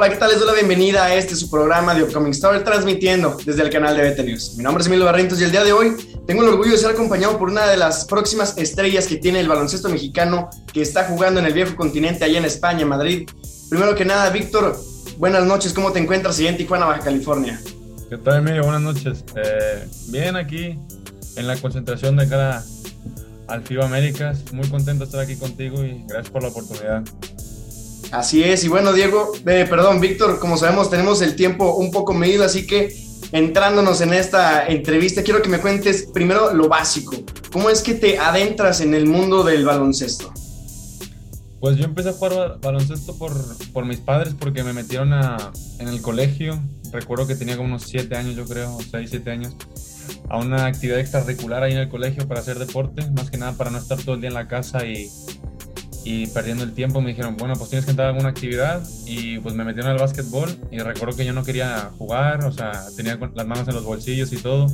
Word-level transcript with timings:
Hola, 0.00 0.10
¿qué 0.10 0.16
tal? 0.16 0.30
Les 0.30 0.38
doy 0.38 0.46
la 0.46 0.54
bienvenida 0.54 1.06
a 1.06 1.14
este 1.16 1.34
su 1.34 1.50
programa 1.50 1.92
de 1.92 2.04
Upcoming 2.04 2.30
Story, 2.30 2.62
transmitiendo 2.62 3.36
desde 3.44 3.62
el 3.62 3.68
canal 3.68 3.96
de 3.96 4.08
BT 4.08 4.24
News. 4.24 4.54
Mi 4.56 4.62
nombre 4.62 4.80
es 4.80 4.86
Emilio 4.86 5.06
Barrientos 5.06 5.40
y 5.40 5.42
el 5.42 5.50
día 5.50 5.64
de 5.64 5.72
hoy 5.72 5.96
tengo 6.24 6.44
el 6.44 6.50
orgullo 6.50 6.70
de 6.70 6.78
ser 6.78 6.92
acompañado 6.92 7.36
por 7.36 7.48
una 7.48 7.66
de 7.66 7.76
las 7.76 8.04
próximas 8.04 8.56
estrellas 8.58 9.08
que 9.08 9.16
tiene 9.16 9.40
el 9.40 9.48
baloncesto 9.48 9.88
mexicano 9.88 10.50
que 10.72 10.82
está 10.82 11.06
jugando 11.06 11.40
en 11.40 11.46
el 11.46 11.52
viejo 11.52 11.74
continente 11.74 12.24
allá 12.24 12.38
en 12.38 12.44
España, 12.44 12.86
Madrid. 12.86 13.28
Primero 13.70 13.96
que 13.96 14.04
nada, 14.04 14.30
Víctor, 14.30 14.76
buenas 15.16 15.44
noches, 15.44 15.72
¿cómo 15.72 15.90
te 15.90 15.98
encuentras 15.98 16.38
allá 16.38 16.50
en 16.50 16.58
Tijuana, 16.58 16.86
Baja 16.86 17.00
California? 17.00 17.60
¿Qué 18.08 18.18
tal, 18.18 18.36
Emilio? 18.36 18.62
Buenas 18.62 18.82
noches. 18.82 19.24
Eh, 19.34 19.84
bien 20.10 20.36
aquí, 20.36 20.78
en 21.34 21.46
la 21.48 21.56
concentración 21.56 22.16
de 22.16 22.28
cara 22.28 22.62
al 23.48 23.62
FIBA 23.64 23.86
Américas. 23.86 24.44
Muy 24.52 24.68
contento 24.68 25.00
de 25.00 25.06
estar 25.06 25.20
aquí 25.22 25.34
contigo 25.34 25.84
y 25.84 26.04
gracias 26.06 26.30
por 26.30 26.42
la 26.42 26.50
oportunidad. 26.50 27.02
Así 28.10 28.42
es, 28.42 28.64
y 28.64 28.68
bueno, 28.68 28.92
Diego, 28.92 29.32
eh, 29.46 29.66
perdón, 29.68 30.00
Víctor, 30.00 30.38
como 30.38 30.56
sabemos, 30.56 30.88
tenemos 30.88 31.20
el 31.20 31.36
tiempo 31.36 31.74
un 31.74 31.90
poco 31.90 32.14
medido, 32.14 32.44
así 32.44 32.66
que 32.66 32.94
entrándonos 33.32 34.00
en 34.00 34.14
esta 34.14 34.66
entrevista, 34.66 35.22
quiero 35.22 35.42
que 35.42 35.50
me 35.50 35.60
cuentes 35.60 36.08
primero 36.14 36.54
lo 36.54 36.68
básico. 36.68 37.16
¿Cómo 37.52 37.68
es 37.68 37.82
que 37.82 37.94
te 37.94 38.18
adentras 38.18 38.80
en 38.80 38.94
el 38.94 39.06
mundo 39.06 39.44
del 39.44 39.64
baloncesto? 39.66 40.32
Pues 41.60 41.76
yo 41.76 41.84
empecé 41.84 42.10
a 42.10 42.12
jugar 42.12 42.58
baloncesto 42.60 43.16
por, 43.18 43.32
por 43.72 43.84
mis 43.84 43.98
padres 43.98 44.34
porque 44.38 44.62
me 44.62 44.72
metieron 44.72 45.12
a, 45.12 45.36
en 45.78 45.88
el 45.88 46.00
colegio. 46.00 46.62
Recuerdo 46.92 47.26
que 47.26 47.34
tenía 47.34 47.56
como 47.56 47.68
unos 47.68 47.82
7 47.82 48.16
años, 48.16 48.36
yo 48.36 48.46
creo, 48.46 48.78
6, 48.90 49.10
7 49.10 49.30
años, 49.30 49.56
a 50.30 50.38
una 50.38 50.66
actividad 50.66 51.00
extracurricular 51.00 51.64
ahí 51.64 51.72
en 51.72 51.78
el 51.78 51.88
colegio 51.88 52.26
para 52.28 52.40
hacer 52.40 52.58
deporte, 52.58 53.10
más 53.10 53.30
que 53.30 53.36
nada 53.36 53.52
para 53.52 53.70
no 53.70 53.78
estar 53.78 53.98
todo 53.98 54.14
el 54.14 54.20
día 54.20 54.28
en 54.28 54.34
la 54.34 54.48
casa 54.48 54.86
y 54.86 55.10
y 56.10 56.26
perdiendo 56.28 56.64
el 56.64 56.72
tiempo 56.72 57.02
me 57.02 57.10
dijeron, 57.10 57.36
bueno, 57.36 57.54
pues 57.58 57.68
tienes 57.68 57.84
que 57.84 57.90
entrar 57.90 58.06
a 58.06 58.10
alguna 58.12 58.30
actividad 58.30 58.82
y 59.04 59.40
pues 59.40 59.54
me 59.54 59.62
metieron 59.62 59.90
al 59.90 59.98
básquetbol 59.98 60.48
y 60.70 60.78
recuerdo 60.78 61.14
que 61.14 61.26
yo 61.26 61.34
no 61.34 61.44
quería 61.44 61.90
jugar, 61.98 62.46
o 62.46 62.50
sea, 62.50 62.86
tenía 62.96 63.18
las 63.34 63.46
manos 63.46 63.68
en 63.68 63.74
los 63.74 63.84
bolsillos 63.84 64.32
y 64.32 64.38
todo 64.38 64.68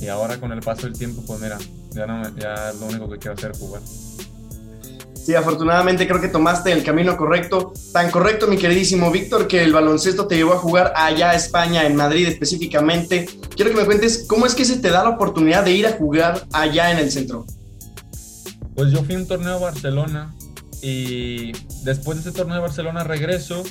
y 0.00 0.08
ahora 0.08 0.38
con 0.38 0.50
el 0.50 0.60
paso 0.60 0.86
del 0.86 0.96
tiempo, 0.96 1.22
pues 1.26 1.40
mira, 1.42 1.58
ya, 1.90 2.06
no, 2.06 2.22
ya 2.38 2.72
lo 2.80 2.86
único 2.86 3.10
que 3.10 3.18
quiero 3.18 3.34
hacer 3.34 3.50
es 3.50 3.58
jugar. 3.58 3.82
Sí, 5.12 5.34
afortunadamente 5.34 6.08
creo 6.08 6.22
que 6.22 6.28
tomaste 6.28 6.72
el 6.72 6.82
camino 6.82 7.18
correcto, 7.18 7.74
tan 7.92 8.10
correcto 8.10 8.46
mi 8.46 8.56
queridísimo 8.56 9.10
Víctor, 9.10 9.48
que 9.48 9.62
el 9.62 9.74
baloncesto 9.74 10.26
te 10.26 10.36
llevó 10.36 10.54
a 10.54 10.58
jugar 10.58 10.94
allá 10.96 11.32
a 11.32 11.34
España, 11.34 11.86
en 11.86 11.96
Madrid 11.96 12.26
específicamente. 12.26 13.28
Quiero 13.54 13.72
que 13.72 13.76
me 13.76 13.84
cuentes 13.84 14.24
cómo 14.26 14.46
es 14.46 14.54
que 14.54 14.64
se 14.64 14.78
te 14.78 14.88
da 14.88 15.04
la 15.04 15.10
oportunidad 15.10 15.64
de 15.66 15.72
ir 15.72 15.86
a 15.86 15.92
jugar 15.92 16.46
allá 16.50 16.92
en 16.92 16.96
el 16.96 17.12
centro. 17.12 17.44
Pues 18.74 18.90
yo 18.90 19.04
fui 19.04 19.16
a 19.16 19.18
un 19.18 19.28
torneo 19.28 19.56
a 19.56 19.58
Barcelona 19.58 20.34
y 20.82 21.52
después 21.84 22.22
de 22.22 22.28
ese 22.28 22.36
torneo 22.36 22.56
de 22.56 22.60
Barcelona 22.60 23.04
regreso 23.04 23.62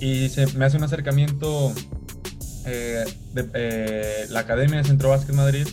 y 0.00 0.28
se 0.28 0.46
me 0.58 0.64
hace 0.64 0.76
un 0.76 0.84
acercamiento 0.84 1.72
eh, 2.66 3.04
de 3.32 3.50
eh, 3.54 4.26
la 4.30 4.40
Academia 4.40 4.78
de 4.78 4.84
Centro 4.84 5.10
Básquet 5.10 5.34
Madrid, 5.34 5.66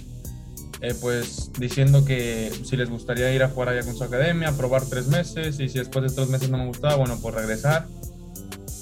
eh, 0.81 0.93
pues 1.01 1.51
diciendo 1.57 2.05
que 2.05 2.51
si 2.63 2.77
les 2.77 2.89
gustaría 2.89 3.33
ir 3.33 3.43
a 3.43 3.49
jugar 3.49 3.69
allá 3.69 3.83
con 3.83 3.95
su 3.95 4.03
academia, 4.03 4.51
probar 4.51 4.85
tres 4.85 5.07
meses 5.07 5.59
y 5.59 5.67
si 5.67 5.79
después 5.79 6.09
de 6.09 6.15
tres 6.15 6.29
meses 6.29 6.49
no 6.49 6.57
me 6.57 6.67
gustaba, 6.67 6.95
bueno, 6.95 7.17
pues 7.21 7.33
regresar. 7.33 7.87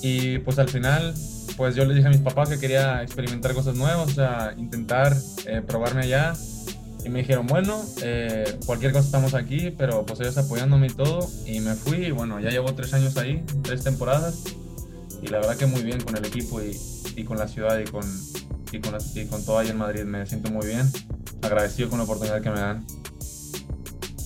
Y 0.02 0.39
pues 0.39 0.59
al 0.59 0.69
final, 0.69 1.14
pues 1.55 1.75
yo 1.75 1.86
les 1.86 1.95
dije 1.95 2.08
a 2.08 2.11
mis 2.11 2.21
papás 2.21 2.49
que 2.49 2.59
quería 2.59 3.03
experimentar 3.03 3.53
cosas 3.53 3.75
nuevas, 3.75 4.09
o 4.09 4.14
sea, 4.14 4.53
intentar 4.58 5.16
probarme 5.67 6.02
allá 6.02 6.33
y 7.03 7.09
me 7.09 7.19
dijeron, 7.19 7.47
bueno, 7.47 7.81
eh, 8.02 8.58
cualquier 8.66 8.92
cosa 8.92 9.05
estamos 9.05 9.33
aquí, 9.33 9.73
pero 9.78 10.05
pues 10.05 10.19
ellos 10.19 10.38
apoyándome 10.38 10.88
y 10.88 10.89
todo. 10.89 11.30
Y 11.45 11.59
me 11.61 11.75
fui 11.75 12.05
y 12.05 12.11
bueno, 12.11 12.39
ya 12.39 12.50
llevo 12.50 12.73
tres 12.73 12.94
años 12.94 13.17
ahí, 13.17 13.44
tres 13.64 13.83
temporadas. 13.83 14.44
Y 15.22 15.27
la 15.27 15.39
verdad 15.39 15.55
que 15.55 15.66
muy 15.66 15.81
bien 15.81 16.02
con 16.02 16.16
el 16.16 16.25
equipo 16.25 16.61
y, 16.61 16.77
y 17.16 17.23
con 17.23 17.38
la 17.38 17.47
ciudad 17.47 17.80
y 17.80 17.86
con, 17.86 18.03
y 18.71 18.80
con, 18.80 18.98
y 19.15 19.26
con 19.26 19.45
todo 19.45 19.60
ahí 19.60 19.70
en 19.70 19.77
Madrid. 19.77 20.04
Me 20.04 20.26
siento 20.26 20.52
muy 20.52 20.67
bien, 20.67 20.92
agradecido 21.42 21.89
con 21.89 21.99
la 21.99 22.04
oportunidad 22.04 22.42
que 22.42 22.49
me 22.49 22.60
dan. 22.60 22.86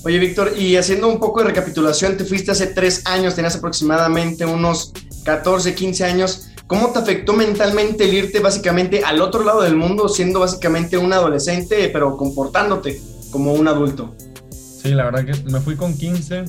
Oye, 0.05 0.19
Víctor, 0.19 0.53
y 0.57 0.75
haciendo 0.75 1.07
un 1.07 1.19
poco 1.19 1.39
de 1.39 1.47
recapitulación, 1.47 2.17
te 2.17 2.25
fuiste 2.25 2.51
hace 2.51 2.67
tres 2.67 3.03
años, 3.05 3.35
tenías 3.35 3.55
aproximadamente 3.55 4.45
unos 4.45 4.91
14, 5.23 5.73
15 5.73 6.03
años. 6.03 6.49
¿Cómo 6.67 6.91
te 6.91 6.99
afectó 6.99 7.33
mentalmente 7.33 8.05
el 8.05 8.13
irte 8.13 8.39
básicamente 8.39 9.03
al 9.03 9.21
otro 9.21 9.43
lado 9.43 9.61
del 9.61 9.75
mundo, 9.75 10.07
siendo 10.07 10.39
básicamente 10.39 10.97
un 10.97 11.11
adolescente, 11.11 11.89
pero 11.89 12.15
comportándote 12.17 13.01
como 13.31 13.53
un 13.53 13.67
adulto? 13.67 14.15
Sí, 14.49 14.89
la 14.89 15.05
verdad 15.05 15.25
que 15.25 15.49
me 15.49 15.59
fui 15.59 15.75
con 15.75 15.97
15 15.97 16.45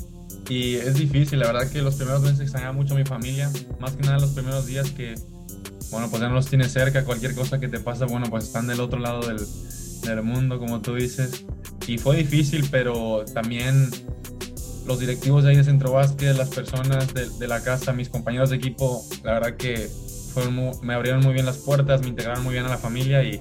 y 0.49 0.77
es 0.77 0.95
difícil. 0.95 1.41
La 1.41 1.47
verdad 1.47 1.71
que 1.71 1.83
los 1.83 1.97
primeros 1.97 2.23
meses 2.23 2.41
extrañaba 2.41 2.73
mucho 2.73 2.95
a 2.95 2.99
mi 2.99 3.05
familia, 3.05 3.51
más 3.81 3.93
que 3.97 4.03
nada 4.03 4.19
los 4.19 4.31
primeros 4.31 4.67
días 4.67 4.91
que, 4.91 5.15
bueno, 5.91 6.09
pues 6.11 6.23
ya 6.23 6.29
no 6.29 6.35
los 6.35 6.47
tienes 6.47 6.73
cerca. 6.73 7.05
Cualquier 7.05 7.35
cosa 7.35 7.59
que 7.59 7.69
te 7.69 7.81
pasa, 7.81 8.07
bueno, 8.07 8.27
pues 8.31 8.45
están 8.45 8.67
del 8.67 8.81
otro 8.81 9.01
lado 9.01 9.27
del, 9.27 9.39
del 10.03 10.23
mundo, 10.23 10.59
como 10.59 10.81
tú 10.81 10.95
dices. 10.95 11.45
Y 11.87 11.99
fue 11.99 12.17
difícil, 12.17 12.67
pero 12.71 13.25
también 13.35 13.91
los 14.87 15.01
directivos 15.01 15.45
de 15.45 15.51
ahí 15.51 15.57
de 15.57 15.65
Centro 15.65 15.99
las 15.99 16.49
personas 16.49 17.15
de, 17.15 17.49
la 17.49 17.63
casa, 17.63 17.93
mis 17.93 18.09
compañeros 18.09 18.51
de 18.51 18.57
equipo, 18.57 19.05
la 19.23 19.35
verdad 19.35 19.57
que 19.57 19.89
me 20.83 20.95
abrieron 20.95 21.21
muy 21.21 21.35
bien 21.35 21.47
las 21.47 21.59
puertas, 21.59 22.01
me 22.03 22.09
integraron 22.09 22.43
muy 22.43 22.55
bien 22.55 22.67
a 22.67 22.69
la 22.69 22.79
familia 22.79 23.23
y 23.23 23.41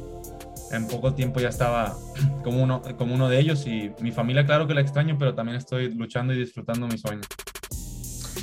en 0.72 0.88
poco 0.88 1.14
tiempo 1.14 1.40
ya 1.40 1.50
estaba 1.50 1.96
como 2.44 2.64
uno, 2.64 2.82
como 2.98 3.14
uno 3.14 3.30
de 3.30 3.40
ellos 3.40 3.66
y 3.68 3.92
mi 4.02 4.12
familia 4.12 4.46
claro 4.46 4.68
que 4.68 4.74
la 4.74 4.82
extraño, 4.82 5.18
pero 5.18 5.36
también 5.36 5.58
estoy 5.58 5.94
luchando 5.94 6.34
y 6.34 6.40
disfrutando 6.40 6.88
mi 6.88 6.98
sueño. 6.98 7.22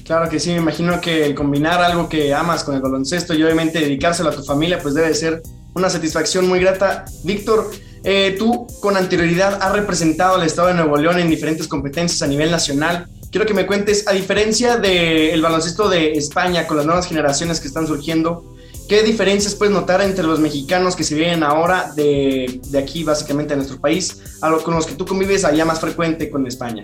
Claro 0.05 0.29
que 0.29 0.41
sí, 0.41 0.51
me 0.51 0.57
imagino 0.57 1.01
que 1.01 1.35
combinar 1.35 1.81
algo 1.81 2.09
que 2.09 2.35
amas 2.35 2.65
con 2.65 2.75
el 2.75 2.81
baloncesto 2.81 3.35
y 3.35 3.43
obviamente 3.43 3.79
dedicárselo 3.79 4.31
a 4.31 4.33
tu 4.33 4.43
familia, 4.43 4.81
pues 4.81 4.95
debe 4.95 5.15
ser 5.15 5.41
una 5.75 5.89
satisfacción 5.89 6.49
muy 6.49 6.59
grata. 6.59 7.05
Víctor, 7.23 7.71
eh, 8.03 8.35
tú 8.39 8.67
con 8.81 8.97
anterioridad 8.97 9.63
has 9.63 9.73
representado 9.73 10.35
al 10.35 10.43
Estado 10.43 10.69
de 10.69 10.75
Nuevo 10.75 10.97
León 10.97 11.19
en 11.19 11.29
diferentes 11.29 11.69
competencias 11.69 12.23
a 12.23 12.27
nivel 12.27 12.51
nacional 12.51 13.07
quiero 13.31 13.47
que 13.47 13.55
me 13.55 13.67
cuentes, 13.67 14.07
a 14.09 14.13
diferencia 14.13 14.77
del 14.77 15.41
baloncesto 15.41 15.89
de 15.89 16.13
España 16.13 16.67
con 16.67 16.77
las 16.77 16.87
nuevas 16.87 17.07
generaciones 17.07 17.61
que 17.61 17.69
están 17.69 17.87
surgiendo, 17.87 18.57
¿qué 18.89 19.03
diferencias 19.03 19.55
puedes 19.55 19.73
notar 19.73 20.03
entre 20.03 20.25
los 20.25 20.41
mexicanos 20.41 20.97
que 20.97 21.05
se 21.05 21.15
vienen 21.15 21.43
ahora 21.43 21.93
de, 21.95 22.61
de 22.69 22.79
aquí, 22.79 23.05
básicamente, 23.05 23.55
a 23.55 23.57
nuestro 23.57 23.81
país, 23.81 24.21
a 24.41 24.51
lo, 24.51 24.63
con 24.63 24.75
los 24.75 24.87
que 24.87 24.95
tú 24.95 25.07
convives 25.07 25.45
allá 25.45 25.65
más 25.65 25.81
frecuente 25.81 26.29
con 26.29 26.47
España? 26.47 26.83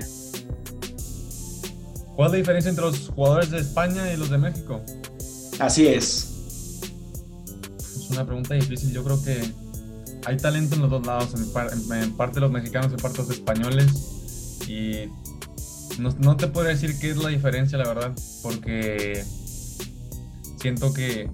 ¿Cuál 2.15 2.29
es 2.29 2.33
la 2.33 2.39
diferencia 2.39 2.71
entre 2.71 2.85
los 2.85 3.09
jugadores 3.09 3.51
de 3.51 3.59
España 3.59 4.12
y 4.12 4.17
los 4.17 4.31
de 4.31 4.39
México? 4.39 4.81
Así 5.59 5.87
es. 5.87 6.33
Es 7.79 8.11
una 8.11 8.25
pregunta 8.25 8.55
difícil. 8.55 8.93
Yo 8.93 9.05
creo 9.05 9.23
que 9.23 9.43
hay 10.25 10.37
talento 10.39 10.77
en 10.77 10.83
los 10.83 10.91
dos 10.91 11.06
lados, 11.06 11.35
en, 11.35 11.93
en 11.93 12.17
parte 12.17 12.41
los 12.41 12.51
mexicanos, 12.51 12.91
en 12.93 12.99
parte 12.99 13.19
los 13.19 13.31
españoles. 13.31 13.87
Y 14.67 15.11
no, 15.99 16.37
te 16.37 16.49
puedo 16.49 16.67
decir 16.67 16.99
qué 16.99 17.11
es 17.11 17.17
la 17.17 17.29
diferencia, 17.29 17.79
la 17.79 17.89
verdad, 17.89 18.12
porque 18.43 19.25
siento 20.59 20.93
que 20.93 21.31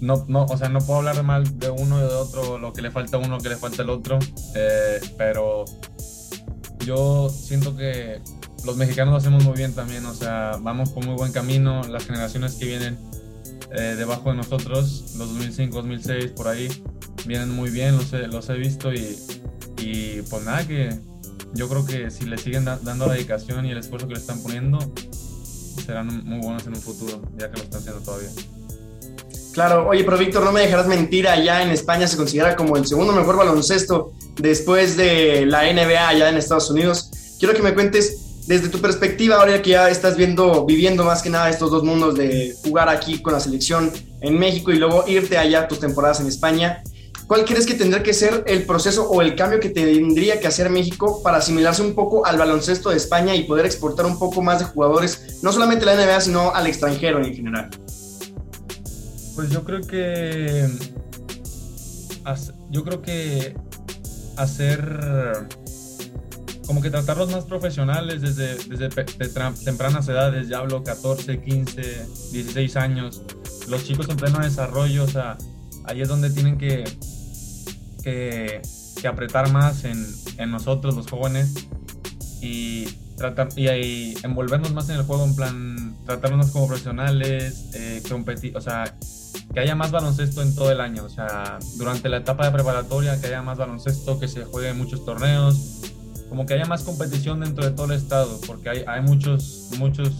no, 0.00 0.24
no, 0.28 0.44
o 0.44 0.56
sea, 0.56 0.68
no 0.68 0.80
puedo 0.80 0.98
hablar 0.98 1.22
mal 1.22 1.58
de 1.58 1.70
uno 1.70 1.98
y 1.98 2.02
de 2.02 2.14
otro, 2.14 2.58
lo 2.58 2.72
que 2.72 2.82
le 2.82 2.90
falta 2.90 3.16
a 3.16 3.20
uno, 3.20 3.36
lo 3.36 3.42
que 3.42 3.50
le 3.50 3.56
falta 3.56 3.82
al 3.82 3.90
otro, 3.90 4.18
eh, 4.54 5.00
pero 5.16 5.64
yo 6.84 7.28
siento 7.28 7.76
que 7.76 8.20
los 8.64 8.76
mexicanos 8.76 9.12
lo 9.12 9.18
hacemos 9.18 9.44
muy 9.44 9.54
bien 9.54 9.74
también, 9.74 10.04
o 10.06 10.14
sea, 10.14 10.58
vamos 10.60 10.90
por 10.90 11.04
muy 11.04 11.14
buen 11.14 11.32
camino, 11.32 11.82
las 11.84 12.06
generaciones 12.06 12.54
que 12.54 12.66
vienen 12.66 12.98
eh, 13.72 13.94
debajo 13.96 14.30
de 14.30 14.36
nosotros, 14.36 15.14
los 15.16 15.28
2005, 15.28 15.76
2006, 15.76 16.32
por 16.32 16.48
ahí, 16.48 16.68
vienen 17.26 17.50
muy 17.50 17.70
bien, 17.70 17.96
los 17.96 18.12
he, 18.12 18.26
los 18.26 18.48
he 18.48 18.54
visto 18.54 18.92
y, 18.92 19.16
y 19.78 20.22
pues 20.22 20.44
nada, 20.44 20.66
que 20.66 20.98
yo 21.54 21.68
creo 21.68 21.84
que 21.84 22.10
si 22.10 22.26
le 22.26 22.38
siguen 22.38 22.64
dando 22.64 23.06
la 23.06 23.14
dedicación 23.14 23.66
y 23.66 23.72
el 23.72 23.78
esfuerzo 23.78 24.06
que 24.06 24.14
le 24.14 24.20
están 24.20 24.42
poniendo, 24.42 24.78
serán 25.84 26.24
muy 26.24 26.40
buenos 26.40 26.66
en 26.66 26.74
un 26.74 26.82
futuro, 26.82 27.20
ya 27.38 27.50
que 27.50 27.58
lo 27.58 27.64
están 27.64 27.80
haciendo 27.80 28.00
todavía. 28.02 28.28
Claro, 29.52 29.88
oye, 29.88 30.04
pero 30.04 30.16
Víctor, 30.16 30.44
no 30.44 30.52
me 30.52 30.60
dejarás 30.60 30.86
mentir, 30.86 31.26
allá 31.26 31.62
en 31.62 31.70
España 31.70 32.06
se 32.06 32.16
considera 32.16 32.54
como 32.54 32.76
el 32.76 32.86
segundo 32.86 33.12
mejor 33.12 33.36
baloncesto 33.36 34.12
después 34.36 34.96
de 34.96 35.44
la 35.46 35.72
NBA 35.72 36.08
allá 36.08 36.28
en 36.28 36.36
Estados 36.36 36.70
Unidos. 36.70 37.10
Quiero 37.38 37.54
que 37.54 37.62
me 37.62 37.74
cuentes 37.74 38.30
desde 38.46 38.68
tu 38.68 38.80
perspectiva, 38.80 39.36
ahora 39.36 39.60
que 39.60 39.70
ya 39.70 39.90
estás 39.90 40.16
viendo, 40.16 40.64
viviendo 40.66 41.04
más 41.04 41.22
que 41.22 41.30
nada 41.30 41.50
estos 41.50 41.70
dos 41.70 41.82
mundos 41.82 42.16
de 42.16 42.54
jugar 42.64 42.88
aquí 42.88 43.20
con 43.20 43.32
la 43.32 43.40
selección 43.40 43.92
en 44.20 44.38
México 44.38 44.70
y 44.70 44.76
luego 44.76 45.04
irte 45.08 45.36
allá 45.36 45.66
tus 45.66 45.80
temporadas 45.80 46.20
en 46.20 46.26
España. 46.26 46.82
¿Cuál 47.30 47.44
crees 47.44 47.64
que 47.64 47.74
tendría 47.74 48.02
que 48.02 48.12
ser 48.12 48.42
el 48.48 48.64
proceso 48.64 49.08
o 49.08 49.22
el 49.22 49.36
cambio 49.36 49.60
que 49.60 49.68
tendría 49.68 50.40
que 50.40 50.48
hacer 50.48 50.68
México 50.68 51.22
para 51.22 51.36
asimilarse 51.36 51.80
un 51.80 51.94
poco 51.94 52.26
al 52.26 52.36
baloncesto 52.36 52.90
de 52.90 52.96
España 52.96 53.36
y 53.36 53.44
poder 53.44 53.66
exportar 53.66 54.04
un 54.04 54.18
poco 54.18 54.42
más 54.42 54.58
de 54.58 54.64
jugadores, 54.64 55.38
no 55.40 55.52
solamente 55.52 55.86
la 55.86 55.94
NBA, 55.94 56.22
sino 56.22 56.52
al 56.52 56.66
extranjero 56.66 57.24
en 57.24 57.32
general? 57.32 57.70
Pues 59.36 59.48
yo 59.48 59.62
creo 59.62 59.80
que 59.82 60.68
yo 62.68 62.82
creo 62.82 63.00
que 63.00 63.54
hacer 64.36 65.46
como 66.66 66.82
que 66.82 66.90
tratarlos 66.90 67.30
más 67.30 67.44
profesionales 67.44 68.22
desde, 68.22 68.56
desde 68.56 68.88
tempranas 69.64 70.08
edades, 70.08 70.48
ya 70.48 70.58
hablo 70.58 70.82
14, 70.82 71.40
15, 71.40 72.06
16 72.32 72.74
años, 72.74 73.22
los 73.68 73.84
chicos 73.84 74.08
en 74.08 74.16
pleno 74.16 74.40
desarrollo, 74.40 75.04
o 75.04 75.08
sea, 75.08 75.38
ahí 75.84 76.00
es 76.00 76.08
donde 76.08 76.30
tienen 76.30 76.58
que, 76.58 76.82
que, 78.02 78.60
apretar 79.08 79.50
más 79.50 79.84
en, 79.84 80.06
en, 80.36 80.50
nosotros, 80.50 80.94
los 80.94 81.06
jóvenes, 81.06 81.54
y 82.42 82.86
tratar 83.16 83.48
y, 83.56 84.14
envolvernos 84.22 84.72
más 84.72 84.88
en 84.88 84.96
el 84.96 85.02
juego, 85.02 85.24
en 85.24 85.36
plan, 85.36 85.96
tratarnos 86.06 86.50
como 86.50 86.66
profesionales, 86.66 87.70
eh, 87.74 88.02
competir, 88.08 88.56
o 88.56 88.60
sea, 88.60 88.94
que 89.52 89.60
haya 89.60 89.74
más 89.74 89.90
baloncesto 89.90 90.42
en 90.42 90.54
todo 90.54 90.70
el 90.70 90.80
año, 90.80 91.04
o 91.04 91.08
sea, 91.08 91.58
durante 91.76 92.08
la 92.08 92.18
etapa 92.18 92.46
de 92.46 92.52
preparatoria, 92.52 93.20
que 93.20 93.28
haya 93.28 93.42
más 93.42 93.58
baloncesto, 93.58 94.18
que 94.18 94.28
se 94.28 94.44
jueguen 94.44 94.78
muchos 94.78 95.04
torneos, 95.04 95.82
como 96.28 96.46
que 96.46 96.54
haya 96.54 96.66
más 96.66 96.82
competición 96.82 97.40
dentro 97.40 97.64
de 97.64 97.72
todo 97.72 97.86
el 97.86 97.92
estado, 97.92 98.40
porque 98.46 98.70
hay, 98.70 98.84
hay 98.86 99.02
muchos, 99.02 99.70
muchos 99.78 100.10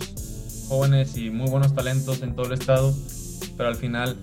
jóvenes 0.69 1.17
y 1.17 1.31
muy 1.31 1.51
buenos 1.51 1.75
talentos 1.75 2.23
en 2.23 2.35
todo 2.35 2.47
el 2.47 2.53
estado, 2.53 2.95
pero 3.57 3.69
al 3.69 3.77
final 3.77 4.17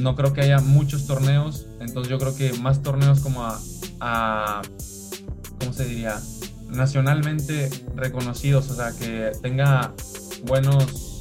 no 0.00 0.16
creo 0.16 0.32
que 0.32 0.42
haya 0.42 0.58
muchos 0.60 1.06
torneos, 1.06 1.66
entonces 1.80 2.10
yo 2.10 2.18
creo 2.18 2.34
que 2.34 2.52
más 2.54 2.82
torneos 2.82 3.20
como 3.20 3.44
a, 4.00 4.62
¿cómo 5.58 5.72
se 5.72 5.84
diría? 5.84 6.20
Nacionalmente 6.68 7.68
reconocidos, 7.94 8.70
o 8.70 8.74
sea, 8.74 8.92
que 8.92 9.32
tenga 9.42 9.92
buenos 10.44 11.12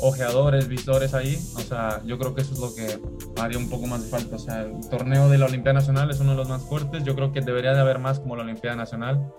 ojeadores, 0.00 0.68
visores 0.68 1.14
ahí. 1.14 1.38
O 1.56 1.60
sea, 1.60 2.02
yo 2.04 2.18
creo 2.18 2.34
que 2.34 2.42
eso 2.42 2.54
es 2.54 2.58
lo 2.58 2.74
que 2.74 3.00
haría 3.40 3.58
un 3.58 3.68
poco 3.68 3.86
más 3.86 4.02
de 4.02 4.08
falta. 4.08 4.36
O 4.36 4.38
sea, 4.38 4.62
el 4.62 4.88
torneo 4.88 5.28
de 5.28 5.38
la 5.38 5.46
Olimpiada 5.46 5.78
Nacional 5.78 6.10
es 6.10 6.20
uno 6.20 6.32
de 6.32 6.36
los 6.36 6.48
más 6.48 6.62
fuertes. 6.62 7.04
Yo 7.04 7.14
creo 7.14 7.32
que 7.32 7.40
debería 7.40 7.72
de 7.72 7.80
haber 7.80 7.98
más 7.98 8.20
como 8.20 8.36
la 8.36 8.42
Olimpiada 8.42 8.76
Nacional. 8.76 9.32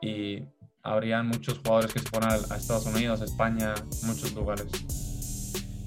Y 0.00 0.44
habrían 0.82 1.28
muchos 1.28 1.58
jugadores 1.58 1.92
que 1.92 2.00
se 2.00 2.08
a 2.16 2.56
Estados 2.56 2.86
Unidos, 2.86 3.20
España, 3.20 3.74
muchos 4.04 4.34
lugares. 4.34 4.66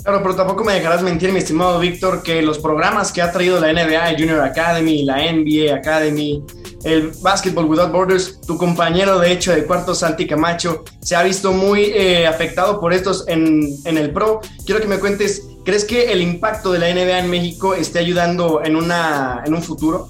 Claro, 0.05 0.21
pero 0.21 0.35
tampoco 0.35 0.63
me 0.63 0.73
dejarás 0.73 1.01
mentir, 1.01 1.31
mi 1.31 1.39
estimado 1.39 1.79
Víctor, 1.79 2.21
que 2.21 2.39
los 2.43 2.59
programas 2.59 3.11
que 3.11 3.23
ha 3.23 3.31
traído 3.31 3.59
la 3.59 3.73
NBA, 3.73 4.11
Junior 4.11 4.39
Academy, 4.41 5.01
la 5.01 5.15
NBA 5.15 5.73
Academy, 5.73 6.43
el 6.83 7.11
Basketball 7.23 7.65
Without 7.65 7.91
Borders, 7.91 8.39
tu 8.41 8.55
compañero 8.55 9.17
de 9.17 9.31
hecho 9.31 9.51
de 9.51 9.65
cuarto, 9.65 9.95
Santi 9.95 10.27
Camacho, 10.27 10.83
se 11.01 11.15
ha 11.15 11.23
visto 11.23 11.53
muy 11.53 11.85
eh, 11.85 12.27
afectado 12.27 12.79
por 12.79 12.93
estos 12.93 13.27
en, 13.27 13.67
en, 13.83 13.97
el 13.97 14.11
Pro. 14.11 14.41
Quiero 14.63 14.79
que 14.79 14.87
me 14.87 14.99
cuentes, 14.99 15.41
¿crees 15.65 15.83
que 15.83 16.11
el 16.11 16.21
impacto 16.21 16.71
de 16.71 16.77
la 16.77 16.93
NBA 16.93 17.17
en 17.17 17.29
México 17.31 17.73
esté 17.73 17.97
ayudando 17.97 18.61
en, 18.63 18.75
una, 18.75 19.41
en 19.43 19.55
un 19.55 19.63
futuro? 19.63 20.07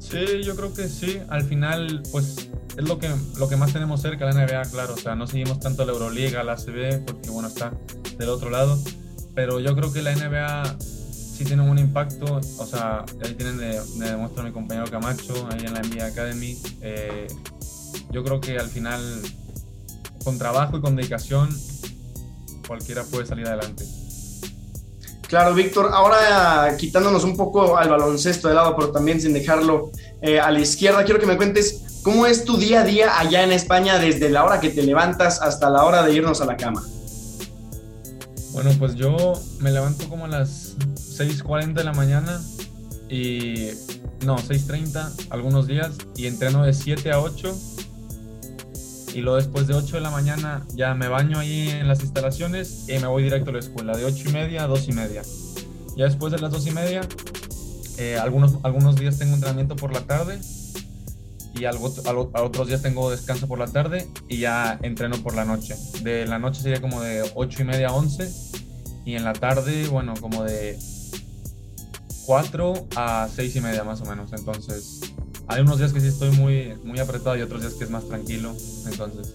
Sí, 0.00 0.42
yo 0.42 0.56
creo 0.56 0.74
que 0.74 0.88
sí. 0.88 1.20
Al 1.28 1.44
final, 1.44 2.02
pues 2.10 2.48
es 2.76 2.88
lo 2.88 2.98
que, 2.98 3.08
lo 3.38 3.48
que 3.48 3.56
más 3.56 3.72
tenemos 3.72 4.02
cerca 4.02 4.24
la 4.24 4.32
NBA, 4.32 4.62
claro. 4.72 4.94
O 4.94 4.96
sea, 4.96 5.14
no 5.14 5.28
seguimos 5.28 5.60
tanto 5.60 5.84
la 5.84 5.92
Euroliga, 5.92 6.42
la 6.42 6.54
ACB, 6.54 7.04
porque 7.04 7.30
bueno, 7.30 7.46
está 7.46 7.72
del 8.20 8.28
otro 8.28 8.50
lado. 8.50 8.78
Pero 9.34 9.58
yo 9.58 9.74
creo 9.74 9.92
que 9.92 10.02
la 10.02 10.14
NBA 10.14 10.76
sí 10.78 11.44
tienen 11.44 11.68
un 11.68 11.78
impacto, 11.78 12.40
o 12.58 12.66
sea, 12.66 13.04
ahí 13.24 13.34
tienen 13.34 13.58
de, 13.58 13.80
de 13.80 14.10
demuestra 14.10 14.42
mi 14.42 14.52
compañero 14.52 14.88
Camacho, 14.90 15.48
ahí 15.50 15.64
en 15.64 15.74
la 15.74 15.80
NBA 15.80 16.06
Academy. 16.06 16.56
Eh, 16.82 17.26
yo 18.10 18.22
creo 18.22 18.40
que 18.40 18.58
al 18.58 18.68
final, 18.68 19.00
con 20.24 20.38
trabajo 20.38 20.76
y 20.76 20.80
con 20.80 20.96
dedicación, 20.96 21.48
cualquiera 22.66 23.02
puede 23.04 23.26
salir 23.26 23.46
adelante. 23.46 23.84
Claro, 25.28 25.54
Víctor. 25.54 25.90
Ahora 25.92 26.76
quitándonos 26.76 27.22
un 27.22 27.36
poco 27.36 27.76
al 27.76 27.88
baloncesto 27.88 28.48
de 28.48 28.54
lado, 28.54 28.74
pero 28.76 28.90
también 28.90 29.20
sin 29.20 29.32
dejarlo 29.32 29.92
eh, 30.22 30.40
a 30.40 30.50
la 30.50 30.58
izquierda, 30.58 31.04
quiero 31.04 31.20
que 31.20 31.26
me 31.26 31.36
cuentes 31.36 32.00
cómo 32.02 32.26
es 32.26 32.44
tu 32.44 32.56
día 32.56 32.80
a 32.80 32.84
día 32.84 33.18
allá 33.18 33.44
en 33.44 33.52
España 33.52 33.98
desde 33.98 34.28
la 34.28 34.44
hora 34.44 34.60
que 34.60 34.70
te 34.70 34.82
levantas 34.82 35.40
hasta 35.40 35.70
la 35.70 35.84
hora 35.84 36.02
de 36.02 36.14
irnos 36.14 36.40
a 36.40 36.46
la 36.46 36.56
cama. 36.56 36.82
Bueno, 38.52 38.70
pues 38.78 38.94
yo 38.94 39.32
me 39.60 39.70
levanto 39.70 40.08
como 40.08 40.24
a 40.24 40.28
las 40.28 40.76
6.40 40.78 41.74
de 41.74 41.84
la 41.84 41.92
mañana 41.92 42.40
y 43.08 43.68
no, 44.24 44.36
6.30 44.36 45.28
algunos 45.30 45.66
días 45.66 45.92
y 46.16 46.26
entreno 46.26 46.64
de 46.64 46.72
7 46.72 47.12
a 47.12 47.20
8 47.20 47.56
y 49.14 49.20
luego 49.20 49.36
después 49.36 49.66
de 49.66 49.74
8 49.74 49.96
de 49.96 50.00
la 50.00 50.10
mañana 50.10 50.64
ya 50.74 50.94
me 50.94 51.08
baño 51.08 51.38
ahí 51.38 51.68
en 51.68 51.88
las 51.88 52.02
instalaciones 52.02 52.88
y 52.88 52.98
me 52.98 53.06
voy 53.06 53.22
directo 53.22 53.50
a 53.50 53.54
la 53.54 53.58
escuela 53.60 53.96
de 53.96 54.04
8 54.04 54.28
y 54.28 54.32
media 54.32 54.64
a 54.64 54.66
2 54.66 54.88
y 54.88 54.92
media. 54.92 55.22
Ya 55.96 56.04
después 56.04 56.32
de 56.32 56.38
las 56.38 56.50
2 56.52 56.66
y 56.66 56.70
media, 56.70 57.00
eh, 57.98 58.18
algunos, 58.18 58.56
algunos 58.62 58.96
días 58.96 59.18
tengo 59.18 59.34
entrenamiento 59.34 59.76
por 59.76 59.92
la 59.92 60.00
tarde 60.00 60.38
y 61.60 61.66
algo, 61.66 61.92
a 62.34 62.42
otros 62.42 62.68
días 62.68 62.80
tengo 62.80 63.10
descanso 63.10 63.46
por 63.46 63.58
la 63.58 63.66
tarde 63.66 64.08
y 64.28 64.38
ya 64.38 64.78
entreno 64.82 65.16
por 65.18 65.34
la 65.34 65.44
noche. 65.44 65.76
De 66.02 66.26
la 66.26 66.38
noche 66.38 66.62
sería 66.62 66.80
como 66.80 67.02
de 67.02 67.22
8 67.34 67.62
y 67.62 67.64
media 67.64 67.88
a 67.88 67.94
11 67.94 68.30
y 69.04 69.14
en 69.14 69.24
la 69.24 69.34
tarde, 69.34 69.86
bueno, 69.88 70.14
como 70.20 70.44
de 70.44 70.78
4 72.24 72.88
a 72.96 73.28
6 73.34 73.56
y 73.56 73.60
media 73.60 73.84
más 73.84 74.00
o 74.00 74.06
menos. 74.06 74.32
Entonces, 74.32 75.00
hay 75.48 75.60
unos 75.60 75.78
días 75.78 75.92
que 75.92 76.00
sí 76.00 76.06
estoy 76.06 76.30
muy, 76.30 76.74
muy 76.82 76.98
apretado 76.98 77.36
y 77.36 77.42
otros 77.42 77.60
días 77.60 77.74
que 77.74 77.84
es 77.84 77.90
más 77.90 78.08
tranquilo. 78.08 78.54
Entonces, 78.86 79.34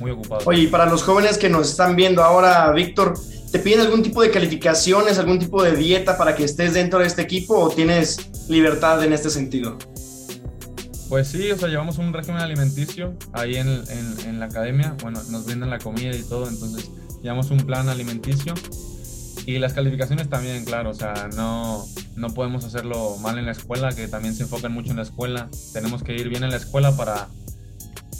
muy 0.00 0.10
ocupado. 0.10 0.42
Oye, 0.46 0.66
para 0.68 0.86
los 0.86 1.02
jóvenes 1.02 1.38
que 1.38 1.48
nos 1.48 1.70
están 1.70 1.94
viendo 1.94 2.24
ahora, 2.24 2.72
Víctor, 2.72 3.14
¿te 3.52 3.60
piden 3.60 3.80
algún 3.80 4.02
tipo 4.02 4.22
de 4.22 4.30
calificaciones, 4.30 5.18
algún 5.18 5.38
tipo 5.38 5.62
de 5.62 5.76
dieta 5.76 6.18
para 6.18 6.34
que 6.34 6.44
estés 6.44 6.74
dentro 6.74 6.98
de 6.98 7.06
este 7.06 7.22
equipo 7.22 7.54
o 7.56 7.70
tienes 7.70 8.48
libertad 8.48 9.04
en 9.04 9.12
este 9.12 9.30
sentido? 9.30 9.78
Pues 11.10 11.26
sí, 11.26 11.50
o 11.50 11.58
sea, 11.58 11.68
llevamos 11.68 11.98
un 11.98 12.12
régimen 12.12 12.40
alimenticio 12.40 13.16
ahí 13.32 13.56
en, 13.56 13.66
en, 13.68 14.38
la 14.38 14.46
academia. 14.46 14.96
Bueno, 15.02 15.20
nos 15.28 15.44
brindan 15.44 15.68
la 15.68 15.80
comida 15.80 16.14
y 16.14 16.22
todo, 16.22 16.48
entonces 16.48 16.88
llevamos 17.20 17.50
un 17.50 17.58
plan 17.58 17.88
alimenticio 17.88 18.54
y 19.44 19.58
las 19.58 19.72
calificaciones 19.72 20.28
también, 20.28 20.64
claro, 20.64 20.90
o 20.90 20.94
sea, 20.94 21.28
no, 21.34 21.84
no 22.14 22.32
podemos 22.32 22.64
hacerlo 22.64 23.16
mal 23.16 23.38
en 23.38 23.46
la 23.46 23.52
escuela, 23.52 23.92
que 23.92 24.06
también 24.06 24.36
se 24.36 24.44
enfocan 24.44 24.72
mucho 24.72 24.90
en 24.92 24.98
la 24.98 25.02
escuela. 25.02 25.48
Tenemos 25.72 26.04
que 26.04 26.14
ir 26.14 26.28
bien 26.28 26.44
en 26.44 26.50
la 26.50 26.58
escuela 26.58 26.96
para, 26.96 27.28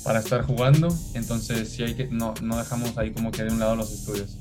para 0.02 0.18
estar 0.18 0.42
jugando. 0.42 0.88
Entonces, 1.14 1.68
sí 1.68 1.84
hay 1.84 1.94
que, 1.94 2.08
no, 2.08 2.34
no 2.42 2.58
dejamos 2.58 2.98
ahí 2.98 3.12
como 3.12 3.30
que 3.30 3.44
de 3.44 3.52
un 3.52 3.60
lado 3.60 3.76
los 3.76 3.92
estudios. 3.92 4.36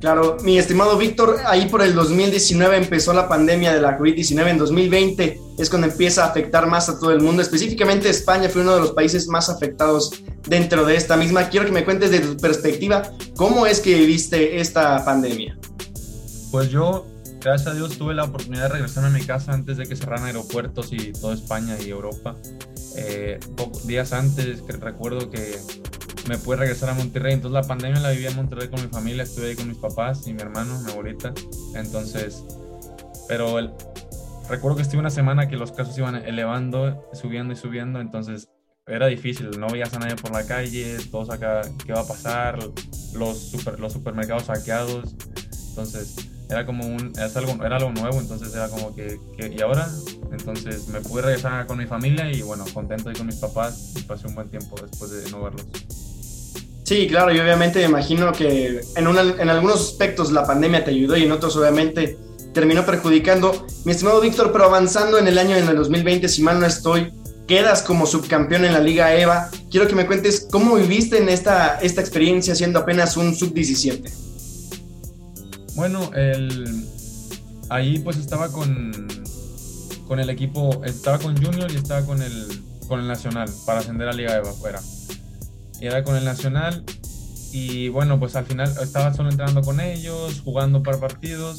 Claro, 0.00 0.38
mi 0.42 0.56
estimado 0.56 0.96
Víctor, 0.96 1.40
ahí 1.44 1.66
por 1.66 1.82
el 1.82 1.94
2019 1.94 2.78
empezó 2.78 3.12
la 3.12 3.28
pandemia 3.28 3.74
de 3.74 3.82
la 3.82 3.98
COVID-19, 3.98 4.48
en 4.48 4.56
2020 4.56 5.40
es 5.58 5.68
cuando 5.68 5.88
empieza 5.88 6.24
a 6.24 6.28
afectar 6.28 6.66
más 6.66 6.88
a 6.88 6.98
todo 6.98 7.12
el 7.12 7.20
mundo, 7.20 7.42
específicamente 7.42 8.08
España 8.08 8.48
fue 8.48 8.62
uno 8.62 8.76
de 8.76 8.80
los 8.80 8.92
países 8.92 9.28
más 9.28 9.50
afectados 9.50 10.24
dentro 10.48 10.86
de 10.86 10.96
esta 10.96 11.18
misma. 11.18 11.50
Quiero 11.50 11.66
que 11.66 11.72
me 11.72 11.84
cuentes 11.84 12.10
de 12.10 12.20
tu 12.20 12.34
perspectiva, 12.38 13.12
¿cómo 13.36 13.66
es 13.66 13.80
que 13.80 13.94
viviste 13.94 14.58
esta 14.58 15.04
pandemia? 15.04 15.58
Pues 16.50 16.70
yo, 16.70 17.06
gracias 17.42 17.68
a 17.68 17.74
Dios, 17.74 17.98
tuve 17.98 18.14
la 18.14 18.24
oportunidad 18.24 18.62
de 18.62 18.68
regresar 18.70 19.04
a 19.04 19.10
mi 19.10 19.20
casa 19.20 19.52
antes 19.52 19.76
de 19.76 19.84
que 19.84 19.96
cerraran 19.96 20.24
aeropuertos 20.24 20.94
y 20.94 21.12
toda 21.12 21.34
España 21.34 21.76
y 21.78 21.90
Europa. 21.90 22.36
Eh, 22.96 23.38
días 23.84 24.14
antes, 24.14 24.62
recuerdo 24.66 25.30
que 25.30 25.58
me 26.30 26.38
pude 26.38 26.58
regresar 26.58 26.90
a 26.90 26.94
Monterrey. 26.94 27.34
Entonces 27.34 27.60
la 27.60 27.66
pandemia 27.66 28.00
la 28.00 28.10
viví 28.10 28.24
en 28.24 28.36
Monterrey 28.36 28.68
con 28.68 28.80
mi 28.80 28.86
familia, 28.86 29.24
estuve 29.24 29.48
ahí 29.48 29.56
con 29.56 29.66
mis 29.66 29.78
papás 29.78 30.28
y 30.28 30.32
mi 30.32 30.40
hermano, 30.40 30.78
mi 30.80 30.92
abuelita. 30.92 31.34
Entonces, 31.74 32.44
pero 33.26 33.58
el, 33.58 33.72
recuerdo 34.48 34.76
que 34.76 34.82
estuve 34.82 35.00
una 35.00 35.10
semana 35.10 35.48
que 35.48 35.56
los 35.56 35.72
casos 35.72 35.98
iban 35.98 36.14
elevando, 36.14 37.08
subiendo 37.14 37.52
y 37.52 37.56
subiendo, 37.56 38.00
entonces 38.00 38.48
era 38.86 39.08
difícil, 39.08 39.50
no 39.58 39.68
veías 39.68 39.92
a 39.92 39.98
nadie 39.98 40.14
por 40.14 40.30
la 40.30 40.46
calle, 40.46 40.98
todos 41.10 41.30
acá, 41.30 41.62
¿qué 41.84 41.92
va 41.92 42.00
a 42.00 42.06
pasar? 42.06 42.58
Los, 43.14 43.50
super, 43.50 43.80
los 43.80 43.92
supermercados 43.92 44.44
saqueados, 44.44 45.16
entonces 45.70 46.28
era 46.48 46.64
como 46.64 46.86
un, 46.86 47.12
era 47.16 47.26
algo, 47.34 47.64
era 47.64 47.76
algo 47.76 47.90
nuevo, 47.90 48.20
entonces 48.20 48.54
era 48.54 48.68
como 48.68 48.94
que, 48.94 49.18
que, 49.36 49.48
¿y 49.48 49.60
ahora? 49.60 49.88
Entonces 50.30 50.86
me 50.88 51.00
pude 51.00 51.22
regresar 51.22 51.66
con 51.66 51.78
mi 51.78 51.86
familia 51.86 52.30
y 52.30 52.42
bueno, 52.42 52.64
contento 52.72 53.08
ahí 53.08 53.16
con 53.16 53.26
mis 53.26 53.36
papás 53.36 53.94
y 53.96 54.02
pasé 54.02 54.28
un 54.28 54.36
buen 54.36 54.48
tiempo 54.48 54.76
después 54.80 55.10
de 55.10 55.28
no 55.32 55.42
verlos. 55.42 55.66
Sí, 56.90 57.06
claro, 57.06 57.32
y 57.32 57.38
obviamente 57.38 57.78
me 57.78 57.84
imagino 57.84 58.32
que 58.32 58.80
en, 58.96 59.06
en 59.06 59.48
algunos 59.48 59.80
aspectos 59.80 60.32
la 60.32 60.44
pandemia 60.44 60.84
te 60.84 60.90
ayudó 60.90 61.16
y 61.16 61.22
en 61.22 61.30
otros 61.30 61.54
obviamente 61.54 62.18
terminó 62.52 62.84
perjudicando. 62.84 63.64
Mi 63.84 63.92
estimado 63.92 64.20
Víctor, 64.20 64.50
pero 64.50 64.64
avanzando 64.64 65.16
en 65.16 65.28
el 65.28 65.38
año 65.38 65.54
en 65.54 65.68
el 65.68 65.76
2020, 65.76 66.28
si 66.28 66.42
mal 66.42 66.58
no 66.58 66.66
estoy, 66.66 67.12
quedas 67.46 67.82
como 67.82 68.06
subcampeón 68.06 68.64
en 68.64 68.72
la 68.72 68.80
Liga 68.80 69.14
EVA. 69.14 69.50
Quiero 69.70 69.86
que 69.86 69.94
me 69.94 70.04
cuentes 70.04 70.48
cómo 70.50 70.74
viviste 70.74 71.18
en 71.18 71.28
esta, 71.28 71.78
esta 71.78 72.00
experiencia 72.00 72.56
siendo 72.56 72.80
apenas 72.80 73.16
un 73.16 73.36
sub-17. 73.36 74.10
Bueno, 75.76 76.10
el, 76.16 76.88
ahí 77.68 78.00
pues 78.00 78.16
estaba 78.16 78.50
con, 78.50 79.06
con 80.08 80.18
el 80.18 80.28
equipo, 80.28 80.82
estaba 80.84 81.20
con 81.20 81.36
Junior 81.40 81.70
y 81.70 81.76
estaba 81.76 82.04
con 82.04 82.20
el, 82.20 82.64
con 82.88 82.98
el 82.98 83.06
Nacional 83.06 83.48
para 83.64 83.78
ascender 83.78 84.08
a 84.08 84.12
Liga 84.12 84.34
EVA 84.34 84.52
fuera 84.54 84.80
y 85.80 85.86
era 85.86 86.04
con 86.04 86.16
el 86.16 86.24
Nacional. 86.24 86.84
Y 87.52 87.88
bueno, 87.88 88.20
pues 88.20 88.36
al 88.36 88.46
final 88.46 88.72
estaba 88.80 89.12
solo 89.12 89.30
entrenando 89.30 89.62
con 89.62 89.80
ellos, 89.80 90.40
jugando 90.44 90.82
para 90.82 90.98
partidos. 90.98 91.58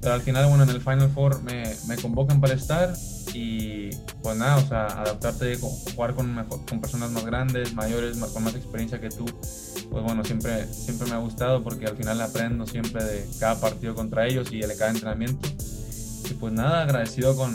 Pero 0.00 0.14
al 0.14 0.22
final, 0.22 0.46
bueno, 0.46 0.64
en 0.64 0.70
el 0.70 0.80
Final 0.80 1.10
Four 1.10 1.42
me, 1.42 1.62
me 1.86 1.96
convocan 1.96 2.40
para 2.40 2.54
estar 2.54 2.94
y 3.34 3.90
pues 4.22 4.36
nada, 4.36 4.56
o 4.56 4.66
sea, 4.66 4.86
adaptarte, 4.86 5.56
jugar 5.56 6.14
con, 6.14 6.46
con 6.48 6.80
personas 6.80 7.10
más 7.10 7.24
grandes, 7.24 7.74
mayores, 7.74 8.16
más, 8.16 8.30
con 8.30 8.44
más 8.44 8.54
experiencia 8.54 9.00
que 9.00 9.08
tú, 9.08 9.24
pues 9.90 10.04
bueno, 10.04 10.24
siempre, 10.24 10.66
siempre 10.72 11.08
me 11.08 11.14
ha 11.14 11.18
gustado 11.18 11.62
porque 11.62 11.86
al 11.86 11.96
final 11.96 12.20
aprendo 12.20 12.66
siempre 12.66 13.04
de 13.04 13.26
cada 13.38 13.60
partido 13.60 13.94
contra 13.94 14.26
ellos 14.26 14.52
y 14.52 14.60
de 14.60 14.76
cada 14.76 14.90
entrenamiento. 14.90 15.48
Y 16.30 16.34
pues 16.34 16.52
nada, 16.52 16.82
agradecido 16.82 17.36
con, 17.36 17.54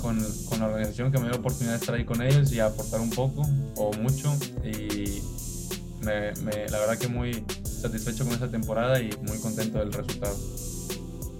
con, 0.00 0.18
con 0.48 0.60
la 0.60 0.66
organización 0.66 1.12
que 1.12 1.18
me 1.18 1.24
dio 1.24 1.32
la 1.32 1.38
oportunidad 1.38 1.72
de 1.72 1.78
estar 1.78 1.94
ahí 1.94 2.04
con 2.04 2.22
ellos 2.22 2.52
y 2.52 2.60
aportar 2.60 3.00
un 3.00 3.10
poco 3.10 3.42
o 3.76 3.92
mucho. 3.94 4.34
Y 4.64 5.22
me, 6.00 6.32
la 6.68 6.78
verdad 6.78 6.98
que 6.98 7.08
muy 7.08 7.44
satisfecho 7.64 8.24
con 8.24 8.34
esta 8.34 8.50
temporada 8.50 9.00
y 9.00 9.10
muy 9.22 9.38
contento 9.38 9.78
del 9.78 9.92
resultado. 9.92 10.36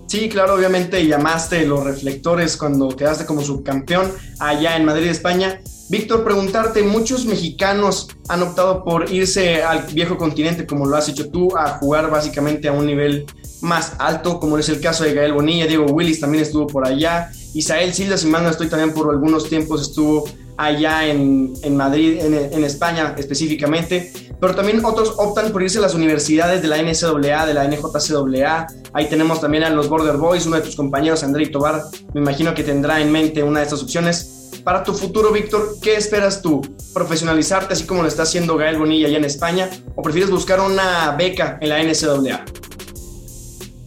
Sí, 0.06 0.28
claro, 0.30 0.54
obviamente 0.54 1.06
llamaste 1.06 1.66
los 1.66 1.84
reflectores 1.84 2.56
cuando 2.56 2.88
quedaste 2.88 3.26
como 3.26 3.42
subcampeón 3.42 4.10
allá 4.38 4.76
en 4.76 4.86
Madrid, 4.86 5.08
España. 5.08 5.60
Víctor, 5.90 6.24
preguntarte, 6.24 6.82
muchos 6.82 7.26
mexicanos 7.26 8.08
han 8.28 8.42
optado 8.42 8.84
por 8.84 9.10
irse 9.10 9.62
al 9.62 9.82
viejo 9.92 10.16
continente, 10.16 10.66
como 10.66 10.86
lo 10.86 10.96
has 10.96 11.08
hecho 11.08 11.30
tú, 11.30 11.56
a 11.56 11.78
jugar 11.78 12.10
básicamente 12.10 12.68
a 12.68 12.72
un 12.72 12.86
nivel 12.86 13.26
más 13.60 13.92
alto, 13.98 14.38
como 14.38 14.58
es 14.58 14.68
el 14.68 14.80
caso 14.80 15.04
de 15.04 15.14
Gael 15.14 15.32
Bonilla, 15.32 15.66
Diego 15.66 15.86
Willis 15.86 16.20
también 16.20 16.42
estuvo 16.42 16.66
por 16.66 16.86
allá, 16.86 17.30
Isael 17.54 17.94
Silva, 17.94 18.16
si 18.16 18.26
mal 18.26 18.42
no 18.42 18.50
estoy 18.50 18.68
también 18.68 18.92
por 18.92 19.10
algunos 19.10 19.48
tiempos 19.48 19.82
estuvo 19.82 20.24
allá 20.58 21.06
en, 21.06 21.54
en 21.62 21.76
Madrid, 21.76 22.18
en, 22.20 22.64
España 22.64 23.14
específicamente, 23.16 24.12
pero 24.40 24.56
también 24.56 24.84
otros 24.84 25.14
optan 25.16 25.52
por 25.52 25.62
irse 25.62 25.78
a 25.78 25.82
las 25.82 25.94
universidades 25.94 26.60
de 26.60 26.68
la 26.68 26.82
NCAA, 26.82 27.46
de 27.46 27.54
la 27.54 27.68
NJCAA, 27.68 28.66
ahí 28.92 29.08
tenemos 29.08 29.40
también 29.40 29.62
a 29.62 29.70
los 29.70 29.88
Border 29.88 30.16
Boys, 30.16 30.46
uno 30.46 30.56
de 30.56 30.62
tus 30.62 30.74
compañeros, 30.74 31.22
Andrei 31.22 31.50
Tobar, 31.50 31.82
me 32.12 32.20
imagino 32.20 32.54
que 32.54 32.64
tendrá 32.64 33.00
en 33.00 33.12
mente 33.12 33.42
una 33.44 33.60
de 33.60 33.66
estas 33.66 33.82
opciones. 33.82 34.34
Para 34.64 34.82
tu 34.82 34.92
futuro, 34.92 35.32
Víctor, 35.32 35.76
¿qué 35.80 35.94
esperas 35.94 36.42
tú? 36.42 36.60
¿Profesionalizarte 36.92 37.74
así 37.74 37.84
como 37.84 38.02
lo 38.02 38.08
está 38.08 38.24
haciendo 38.24 38.56
Gael 38.56 38.78
Bonilla 38.78 39.06
allá 39.06 39.18
en 39.18 39.24
España? 39.24 39.70
¿O 39.94 40.02
prefieres 40.02 40.30
buscar 40.30 40.60
una 40.60 41.14
beca 41.16 41.58
en 41.60 41.68
la 41.68 41.82
NCAA? 41.82 42.44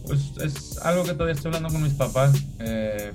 Pues 0.06 0.20
es 0.42 0.78
algo 0.78 1.04
que 1.04 1.12
todavía 1.12 1.34
estoy 1.34 1.48
hablando 1.50 1.68
con 1.68 1.82
mis 1.82 1.92
papás. 1.92 2.32
Eh, 2.60 3.12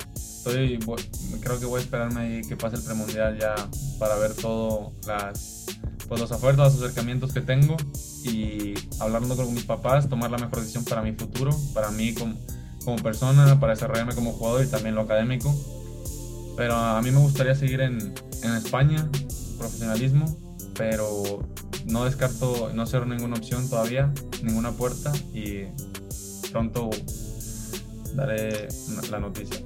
creo 1.42 1.60
que 1.60 1.66
voy 1.66 1.80
a 1.80 1.84
esperarme 1.84 2.22
ahí 2.22 2.42
que 2.42 2.56
pase 2.56 2.77
el 2.77 2.84
premundial 2.84 3.38
ya 3.39 3.56
para 4.00 4.16
ver 4.16 4.34
todo 4.34 4.94
las, 5.06 5.66
pues 6.08 6.22
los 6.22 6.32
ofertas, 6.32 6.74
los 6.74 6.84
acercamientos 6.84 7.34
que 7.34 7.42
tengo 7.42 7.77
y 8.24 8.74
hablando 9.00 9.36
con 9.36 9.54
mis 9.54 9.63
papás, 9.63 10.10
tomar 10.10 10.32
la 10.32 10.38
mejor 10.38 10.60
decisión 10.60 10.84
para 10.84 11.01
mi 11.01 11.13
futuro, 11.13 11.51
para 11.74 11.92
mí 11.92 12.13
como, 12.13 12.36
como 12.84 12.98
persona, 12.98 13.60
para 13.60 13.74
desarrollarme 13.74 14.16
como 14.16 14.34
jugador 14.34 14.63
y 14.63 14.68
también 14.68 14.96
lo 14.96 15.01
académico. 15.01 15.54
Pero 16.56 16.75
a 16.75 17.01
mí 17.01 17.12
me 17.12 17.20
gustaría 17.20 17.56
seguir 17.56 17.82
en, 17.82 18.13
en 18.44 18.56
España, 18.56 19.10
profesionalismo, 19.58 20.38
pero 20.75 21.46
no 21.86 22.06
descarto 22.06 22.72
no 22.74 22.86
ser 22.86 23.08
ninguna 23.08 23.38
opción 23.38 23.70
todavía, 23.70 24.13
ninguna 24.44 24.72
puerta 24.72 25.12
y 25.34 25.66
pronto 26.51 26.89
daré 28.16 28.68
la 29.10 29.20
noticia. 29.20 29.60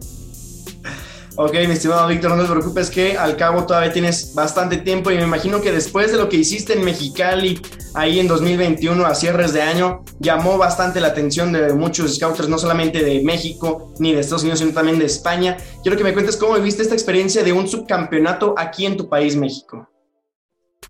Ok, 1.44 1.54
mi 1.54 1.74
estimado 1.74 2.08
Víctor, 2.08 2.38
no 2.38 2.44
te 2.44 2.52
preocupes 2.52 2.92
que 2.92 3.18
al 3.18 3.36
cabo 3.36 3.66
todavía 3.66 3.92
tienes 3.92 4.36
bastante 4.36 4.78
tiempo 4.78 5.10
y 5.10 5.16
me 5.16 5.24
imagino 5.24 5.60
que 5.60 5.72
después 5.72 6.12
de 6.12 6.20
lo 6.20 6.30
que 6.30 6.38
hiciste 6.38 6.74
en 6.74 6.86
Mexicali 6.86 7.60
ahí 7.96 8.20
en 8.20 8.28
2021 8.28 9.04
a 9.04 9.16
cierres 9.16 9.52
de 9.52 9.64
año, 9.64 10.06
llamó 10.20 10.60
bastante 10.60 11.02
la 11.02 11.08
atención 11.08 11.52
de 11.52 11.74
muchos 11.74 12.14
scouters, 12.16 12.48
no 12.48 12.60
solamente 12.60 13.04
de 13.04 13.24
México 13.24 13.92
ni 13.98 14.14
de 14.14 14.20
Estados 14.20 14.44
Unidos, 14.44 14.60
sino 14.60 14.72
también 14.72 15.00
de 15.00 15.06
España. 15.06 15.58
Quiero 15.82 15.98
que 15.98 16.04
me 16.04 16.14
cuentes 16.14 16.38
cómo 16.38 16.54
viviste 16.54 16.84
esta 16.84 16.94
experiencia 16.94 17.44
de 17.44 17.54
un 17.54 17.68
subcampeonato 17.68 18.54
aquí 18.56 18.86
en 18.86 18.96
tu 18.96 19.10
país, 19.10 19.36
México. 19.36 19.90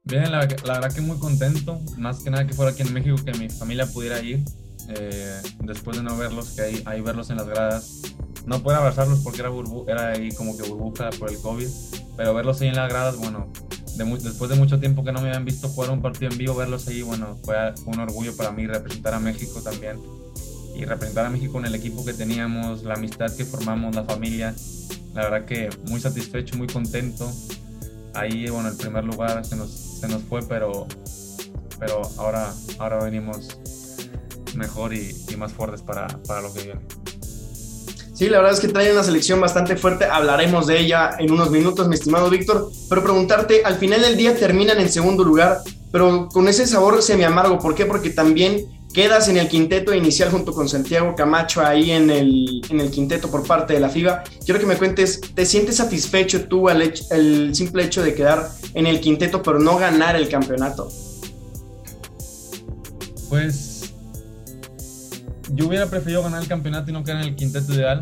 Bien, 0.04 0.30
la, 0.34 0.46
verdad 0.46 0.94
que 0.94 1.00
muy 1.00 1.18
contento, 1.18 1.80
más 1.98 2.20
que 2.24 2.30
nada 2.30 2.46
que 2.46 2.54
fuera 2.54 2.72
aquí 2.72 2.82
en 2.82 2.92
México, 2.92 3.16
que 3.24 3.32
mi 3.36 3.48
familia 3.50 3.86
pudiera 3.86 4.20
ir, 4.20 4.44
eh, 4.98 5.42
después 5.64 5.98
de 5.98 6.04
no 6.04 6.18
verlos, 6.18 6.52
que 6.52 6.62
ahí, 6.62 6.84
ahí 6.86 7.02
verlos 7.02 7.30
en 7.30 7.38
las 7.38 7.48
gradas 7.48 8.02
no 8.46 8.64
pude 8.64 8.76
abrazarlos 8.76 9.20
porque 9.20 9.42
era, 9.42 9.52
era 9.88 10.10
ahí 10.10 10.32
como 10.32 10.58
que 10.58 10.68
burbuja 10.68 11.10
por 11.12 11.30
el 11.30 11.38
COVID, 11.38 11.68
pero 12.18 12.34
verlos 12.34 12.62
ahí 12.62 12.70
en 12.70 12.76
las 12.76 12.90
gradas, 12.90 13.18
bueno, 13.18 13.52
después 13.98 14.50
de 14.50 14.56
mucho 14.56 14.80
tiempo 14.80 15.04
que 15.04 15.12
no 15.12 15.22
me 15.22 15.30
habían 15.30 15.46
visto 15.46 15.68
jugar 15.70 15.92
un 15.92 16.02
partido 16.02 16.32
en 16.32 16.38
vivo, 16.38 16.56
verlos 16.56 16.88
ahí, 16.88 17.02
bueno, 17.02 17.38
fue 17.44 17.56
un 17.86 18.00
orgullo 18.00 18.36
para 18.36 18.52
mí 18.52 18.66
representar 18.66 19.14
a 19.14 19.20
México 19.20 19.62
también 19.62 20.00
y 20.76 20.86
representar 20.86 21.26
a 21.26 21.30
México 21.30 21.60
en 21.60 21.66
el 21.66 21.76
equipo 21.76 22.04
que 22.06 22.14
teníamos, 22.14 22.84
la 22.84 22.96
amistad 22.96 23.32
que 23.36 23.46
formamos, 23.46 23.96
la 23.96 24.04
familia. 24.04 24.56
La 25.14 25.24
verdad 25.24 25.46
que 25.46 25.70
muy 25.88 26.00
satisfecho, 26.00 26.58
muy 26.58 26.68
contento. 26.68 27.30
Ahí, 28.14 28.50
bueno, 28.50 28.70
el 28.70 28.78
primer 28.78 29.04
lugar 29.04 29.44
se 29.46 29.56
nos, 29.56 29.70
se 29.72 30.08
nos 30.08 30.24
fue, 30.24 30.42
pero, 30.44 30.88
pero 31.80 32.02
ahora, 32.18 32.54
ahora 32.80 33.04
venimos 33.04 33.60
mejor 34.56 34.94
y, 34.94 35.16
y 35.30 35.36
más 35.36 35.54
fuertes 35.54 35.82
para, 35.82 36.08
para 36.28 36.42
lo 36.42 36.54
que 36.54 36.64
viene. 36.64 36.82
Sí, 38.14 38.30
la 38.30 38.38
verdad 38.38 38.54
es 38.54 38.60
que 38.60 38.68
trae 38.68 38.92
una 38.92 39.04
selección 39.04 39.42
bastante 39.42 39.76
fuerte. 39.76 40.06
Hablaremos 40.06 40.68
de 40.68 40.80
ella 40.80 41.12
en 41.18 41.32
unos 41.32 41.50
minutos, 41.50 41.88
mi 41.88 41.96
estimado 41.96 42.30
Víctor. 42.30 42.70
Pero 42.88 43.02
preguntarte, 43.02 43.64
al 43.64 43.78
final 43.78 44.02
del 44.02 44.16
día 44.16 44.36
terminan 44.36 44.80
en 44.80 44.92
segundo 44.92 45.24
lugar, 45.24 45.62
pero 45.92 46.30
con 46.30 46.48
ese 46.48 46.68
sabor 46.68 47.02
semi 47.02 47.24
amargo. 47.24 47.58
¿Por 47.58 47.74
qué? 47.74 47.88
Porque 47.88 48.12
también 48.12 48.68
quedas 48.94 49.28
en 49.28 49.38
el 49.38 49.48
quinteto 49.48 49.92
inicial 49.94 50.30
junto 50.30 50.54
con 50.54 50.70
Santiago 50.70 51.16
Camacho 51.16 51.66
ahí 51.66 51.90
en 51.90 52.12
el, 52.12 52.62
en 52.70 52.80
el 52.80 52.92
quinteto 52.92 53.32
por 53.32 53.48
parte 53.48 53.74
de 53.74 53.80
la 53.80 53.90
FIBA. 53.90 54.24
Quiero 54.46 54.60
que 54.60 54.68
me 54.68 54.78
cuentes, 54.78 55.20
¿te 55.34 55.46
sientes 55.46 55.78
satisfecho 55.78 56.46
tú 56.46 56.70
al 56.70 56.94
el 57.10 57.56
simple 57.56 57.84
hecho 57.84 58.04
de 58.04 58.14
quedar 58.14 58.52
en 58.76 58.86
el 58.86 59.00
quinteto 59.00 59.42
pero 59.42 59.58
no 59.58 59.78
ganar 59.78 60.16
el 60.16 60.30
campeonato? 60.30 60.92
Pues 63.30 63.71
yo 65.54 65.68
hubiera 65.68 65.88
preferido 65.88 66.24
ganar 66.24 66.42
el 66.42 66.48
campeonato 66.48 66.90
y 66.90 66.94
no 66.94 67.04
quedar 67.04 67.22
en 67.22 67.30
el 67.30 67.36
quinteto 67.36 67.74
ideal. 67.74 68.02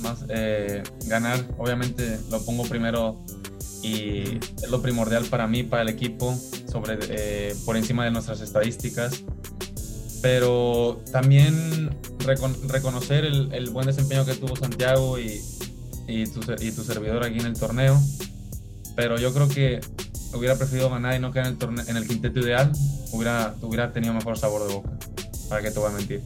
Más 0.00 0.24
eh, 0.28 0.82
ganar, 1.06 1.44
obviamente 1.58 2.18
lo 2.30 2.44
pongo 2.44 2.64
primero 2.64 3.24
y 3.82 4.38
es 4.62 4.70
lo 4.70 4.80
primordial 4.80 5.24
para 5.26 5.46
mí, 5.46 5.62
para 5.62 5.82
el 5.82 5.88
equipo, 5.88 6.34
sobre, 6.70 6.98
eh, 7.02 7.54
por 7.64 7.76
encima 7.76 8.04
de 8.04 8.10
nuestras 8.10 8.40
estadísticas. 8.40 9.24
Pero 10.22 11.02
también 11.12 11.94
reconocer 12.68 13.24
el, 13.24 13.70
buen 13.70 13.86
desempeño 13.86 14.24
que 14.24 14.34
tuvo 14.34 14.56
Santiago 14.56 15.18
y, 15.18 15.42
y, 16.08 16.26
tu, 16.26 16.40
y 16.60 16.72
tu 16.72 16.82
servidor 16.82 17.24
aquí 17.24 17.40
en 17.40 17.46
el 17.46 17.58
torneo. 17.58 18.00
Pero 18.96 19.18
yo 19.18 19.34
creo 19.34 19.48
que 19.48 19.80
hubiera 20.32 20.56
preferido 20.56 20.88
ganar 20.88 21.14
y 21.14 21.18
no 21.18 21.30
quedar 21.30 21.48
en 21.48 21.78
el, 21.78 21.88
en 21.88 21.96
el 21.96 22.08
quinteto 22.08 22.40
ideal, 22.40 22.72
hubiera, 23.12 23.54
hubiera 23.60 23.92
tenido 23.92 24.14
mejor 24.14 24.38
sabor 24.38 24.66
de 24.66 24.74
boca. 24.74 24.90
¿Para 25.48 25.62
qué 25.62 25.70
te 25.70 25.78
voy 25.78 25.90
a 25.90 25.94
mentir? 25.94 26.22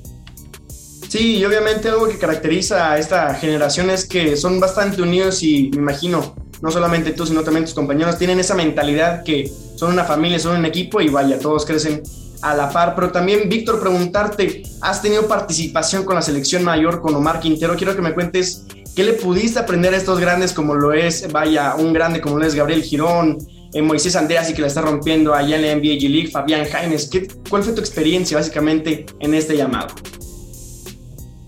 Sí, 1.08 1.38
y 1.38 1.44
obviamente 1.46 1.88
algo 1.88 2.06
que 2.06 2.18
caracteriza 2.18 2.92
a 2.92 2.98
esta 2.98 3.34
generación 3.34 3.88
es 3.88 4.06
que 4.06 4.36
son 4.36 4.60
bastante 4.60 5.00
unidos 5.00 5.42
y 5.42 5.70
me 5.70 5.78
imagino, 5.78 6.34
no 6.60 6.70
solamente 6.70 7.12
tú, 7.12 7.26
sino 7.26 7.42
también 7.42 7.64
tus 7.64 7.72
compañeros, 7.72 8.18
tienen 8.18 8.38
esa 8.38 8.54
mentalidad 8.54 9.22
que 9.24 9.50
son 9.76 9.92
una 9.92 10.04
familia, 10.04 10.38
son 10.38 10.58
un 10.58 10.66
equipo 10.66 11.00
y 11.00 11.08
vaya, 11.08 11.38
todos 11.38 11.64
crecen 11.64 12.02
a 12.42 12.54
la 12.54 12.68
par. 12.68 12.94
Pero 12.94 13.10
también, 13.10 13.48
Víctor, 13.48 13.80
preguntarte, 13.80 14.62
has 14.82 15.00
tenido 15.00 15.26
participación 15.26 16.04
con 16.04 16.14
la 16.14 16.22
selección 16.22 16.62
mayor, 16.62 17.00
con 17.00 17.14
Omar 17.14 17.40
Quintero, 17.40 17.74
quiero 17.74 17.96
que 17.96 18.02
me 18.02 18.12
cuentes 18.12 18.66
qué 18.94 19.02
le 19.02 19.14
pudiste 19.14 19.58
aprender 19.60 19.94
a 19.94 19.96
estos 19.96 20.20
grandes 20.20 20.52
como 20.52 20.74
lo 20.74 20.92
es, 20.92 21.32
vaya, 21.32 21.74
un 21.76 21.94
grande 21.94 22.20
como 22.20 22.36
lo 22.36 22.44
es 22.44 22.54
Gabriel 22.54 22.82
Girón, 22.82 23.38
eh, 23.72 23.80
Moisés 23.80 24.14
Andreas 24.14 24.50
y 24.50 24.54
que 24.54 24.60
la 24.60 24.66
está 24.66 24.82
rompiendo 24.82 25.34
allá 25.34 25.56
en 25.56 25.62
la 25.62 25.74
NBA 25.74 26.00
G 26.00 26.10
League, 26.10 26.30
Fabián 26.30 26.66
Jaines. 26.66 27.08
¿Cuál 27.48 27.62
fue 27.62 27.72
tu 27.72 27.80
experiencia 27.80 28.36
básicamente 28.36 29.06
en 29.20 29.32
este 29.32 29.56
llamado? 29.56 29.94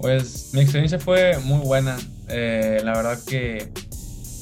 Pues 0.00 0.50
mi 0.54 0.60
experiencia 0.60 0.98
fue 0.98 1.38
muy 1.38 1.60
buena. 1.60 1.98
Eh, 2.28 2.80
la 2.84 2.92
verdad 2.92 3.18
que 3.26 3.70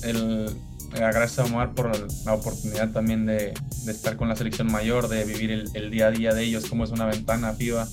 el, 0.04 0.46
eh, 0.94 0.98
gracias 0.98 1.38
a 1.40 1.44
Omar 1.44 1.74
por 1.74 1.90
la 2.24 2.34
oportunidad 2.34 2.90
también 2.90 3.26
de, 3.26 3.54
estar 3.86 4.16
con 4.16 4.28
la 4.28 4.36
selección 4.36 4.70
mayor, 4.70 5.08
de 5.08 5.24
vivir 5.24 5.50
el, 5.50 5.68
el, 5.74 5.90
día 5.90 6.06
a 6.06 6.10
día 6.10 6.34
de 6.34 6.44
ellos, 6.44 6.66
cómo 6.66 6.84
es 6.84 6.90
una 6.90 7.06
ventana 7.06 7.54
piba. 7.54 7.88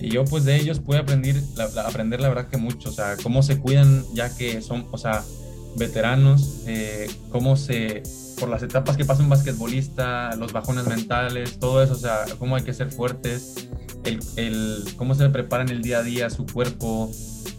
Y 0.00 0.10
yo 0.10 0.24
pues 0.24 0.44
de 0.44 0.56
ellos 0.56 0.80
pude 0.80 0.98
aprender 0.98 1.36
la, 1.56 1.82
aprender 1.82 2.20
la 2.20 2.28
verdad 2.28 2.48
que 2.48 2.56
mucho, 2.56 2.90
o 2.90 2.92
sea, 2.92 3.16
cómo 3.22 3.42
se 3.42 3.58
cuidan 3.58 4.04
ya 4.12 4.34
que 4.34 4.60
son, 4.60 4.86
o 4.90 4.98
sea, 4.98 5.24
veteranos, 5.76 6.62
eh, 6.66 7.08
cómo 7.30 7.56
se, 7.56 8.02
por 8.38 8.48
las 8.48 8.62
etapas 8.62 8.96
que 8.96 9.04
pasa 9.04 9.22
un 9.22 9.28
basquetbolista, 9.28 10.34
los 10.36 10.52
bajones 10.52 10.86
mentales, 10.86 11.58
todo 11.58 11.82
eso, 11.82 11.94
o 11.94 11.98
sea, 11.98 12.24
cómo 12.38 12.56
hay 12.56 12.62
que 12.62 12.74
ser 12.74 12.90
fuertes, 12.90 13.68
el, 14.04 14.20
el, 14.36 14.84
cómo 14.96 15.14
se 15.14 15.28
preparan 15.28 15.68
el 15.68 15.82
día 15.82 15.98
a 15.98 16.02
día, 16.02 16.30
su 16.30 16.46
cuerpo, 16.46 17.10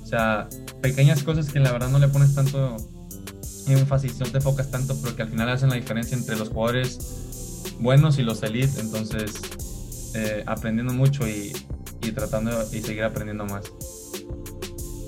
o 0.03 0.05
sea, 0.05 0.47
pequeñas 0.81 1.23
cosas 1.23 1.51
que 1.51 1.59
la 1.59 1.71
verdad 1.71 1.89
no 1.89 1.99
le 1.99 2.07
pones 2.07 2.35
tanto 2.35 2.77
énfasis, 3.67 4.19
no 4.19 4.27
te 4.27 4.37
enfocas 4.37 4.69
tanto, 4.69 4.95
pero 5.01 5.15
que 5.15 5.23
al 5.23 5.29
final 5.29 5.49
hacen 5.49 5.69
la 5.69 5.75
diferencia 5.75 6.15
entre 6.15 6.35
los 6.35 6.49
jugadores 6.49 6.99
buenos 7.79 8.19
y 8.19 8.23
los 8.23 8.43
elite, 8.43 8.79
entonces 8.79 9.33
eh, 10.13 10.43
aprendiendo 10.45 10.93
mucho 10.93 11.27
y, 11.27 11.51
y 12.01 12.11
tratando 12.11 12.51
y 12.71 12.81
seguir 12.81 13.03
aprendiendo 13.03 13.45
más. 13.45 13.71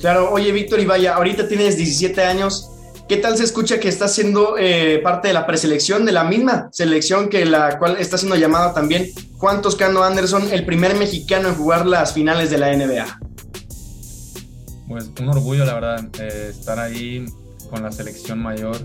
Claro, 0.02 0.32
oye 0.32 0.52
Víctor 0.52 0.80
y 0.80 0.86
vaya, 0.86 1.16
ahorita 1.16 1.48
tienes 1.48 1.78
17 1.78 2.22
años, 2.24 2.70
¿Qué 3.08 3.16
tal 3.16 3.38
se 3.38 3.46
escucha 3.46 3.80
que 3.80 3.88
está 3.88 4.10
siendo 4.10 4.58
eh, 4.58 5.00
parte 5.02 5.30
de 5.30 5.34
la 5.34 5.48
preselección 5.48 6.06
de 6.06 6.12
la 6.12 6.26
misma 6.26 6.68
selección 6.74 7.30
que 7.30 7.46
la 7.46 7.80
cual 7.80 7.96
está 8.00 8.18
siendo 8.18 8.36
llamada 8.36 8.74
también 8.74 9.10
Juan 9.38 9.62
Toscano 9.62 10.04
Anderson, 10.04 10.50
el 10.52 10.66
primer 10.66 10.94
mexicano 10.98 11.48
en 11.48 11.56
jugar 11.56 11.86
las 11.86 12.12
finales 12.12 12.50
de 12.50 12.58
la 12.58 12.76
NBA? 12.76 13.20
Pues 14.90 15.10
un 15.22 15.30
orgullo, 15.30 15.64
la 15.64 15.74
verdad, 15.74 16.06
eh, 16.20 16.48
estar 16.52 16.80
ahí 16.80 17.26
con 17.70 17.82
la 17.82 17.94
selección 17.94 18.40
mayor 18.40 18.76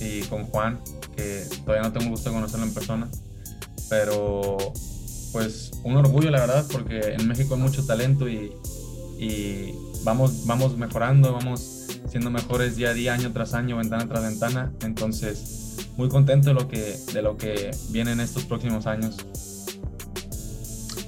y 0.00 0.20
con 0.22 0.44
Juan, 0.44 0.80
que 1.16 1.42
todavía 1.64 1.88
no 1.88 1.92
tengo 1.92 2.10
gusto 2.12 2.30
de 2.30 2.36
conocerlo 2.36 2.66
en 2.66 2.74
persona, 2.74 3.08
pero 3.90 4.56
pues 5.32 5.72
un 5.82 5.96
orgullo, 5.96 6.30
la 6.30 6.38
verdad, 6.38 6.64
porque 6.70 7.16
en 7.18 7.26
México 7.26 7.56
hay 7.56 7.60
mucho 7.60 7.84
talento 7.84 8.28
y, 8.28 8.52
y 9.18 9.74
vamos, 10.04 10.46
vamos 10.46 10.76
mejorando, 10.76 11.32
vamos 11.32 11.83
siendo 12.14 12.30
mejores 12.30 12.76
día 12.76 12.90
a 12.90 12.94
día, 12.94 13.12
año 13.12 13.32
tras 13.32 13.54
año, 13.54 13.76
ventana 13.76 14.06
tras 14.06 14.22
ventana. 14.22 14.72
Entonces, 14.84 15.88
muy 15.96 16.08
contento 16.08 16.46
de 16.46 16.54
lo 16.54 16.68
que, 16.68 16.96
de 17.12 17.22
lo 17.22 17.36
que 17.36 17.72
viene 17.88 18.12
en 18.12 18.20
estos 18.20 18.44
próximos 18.44 18.86
años. 18.86 19.16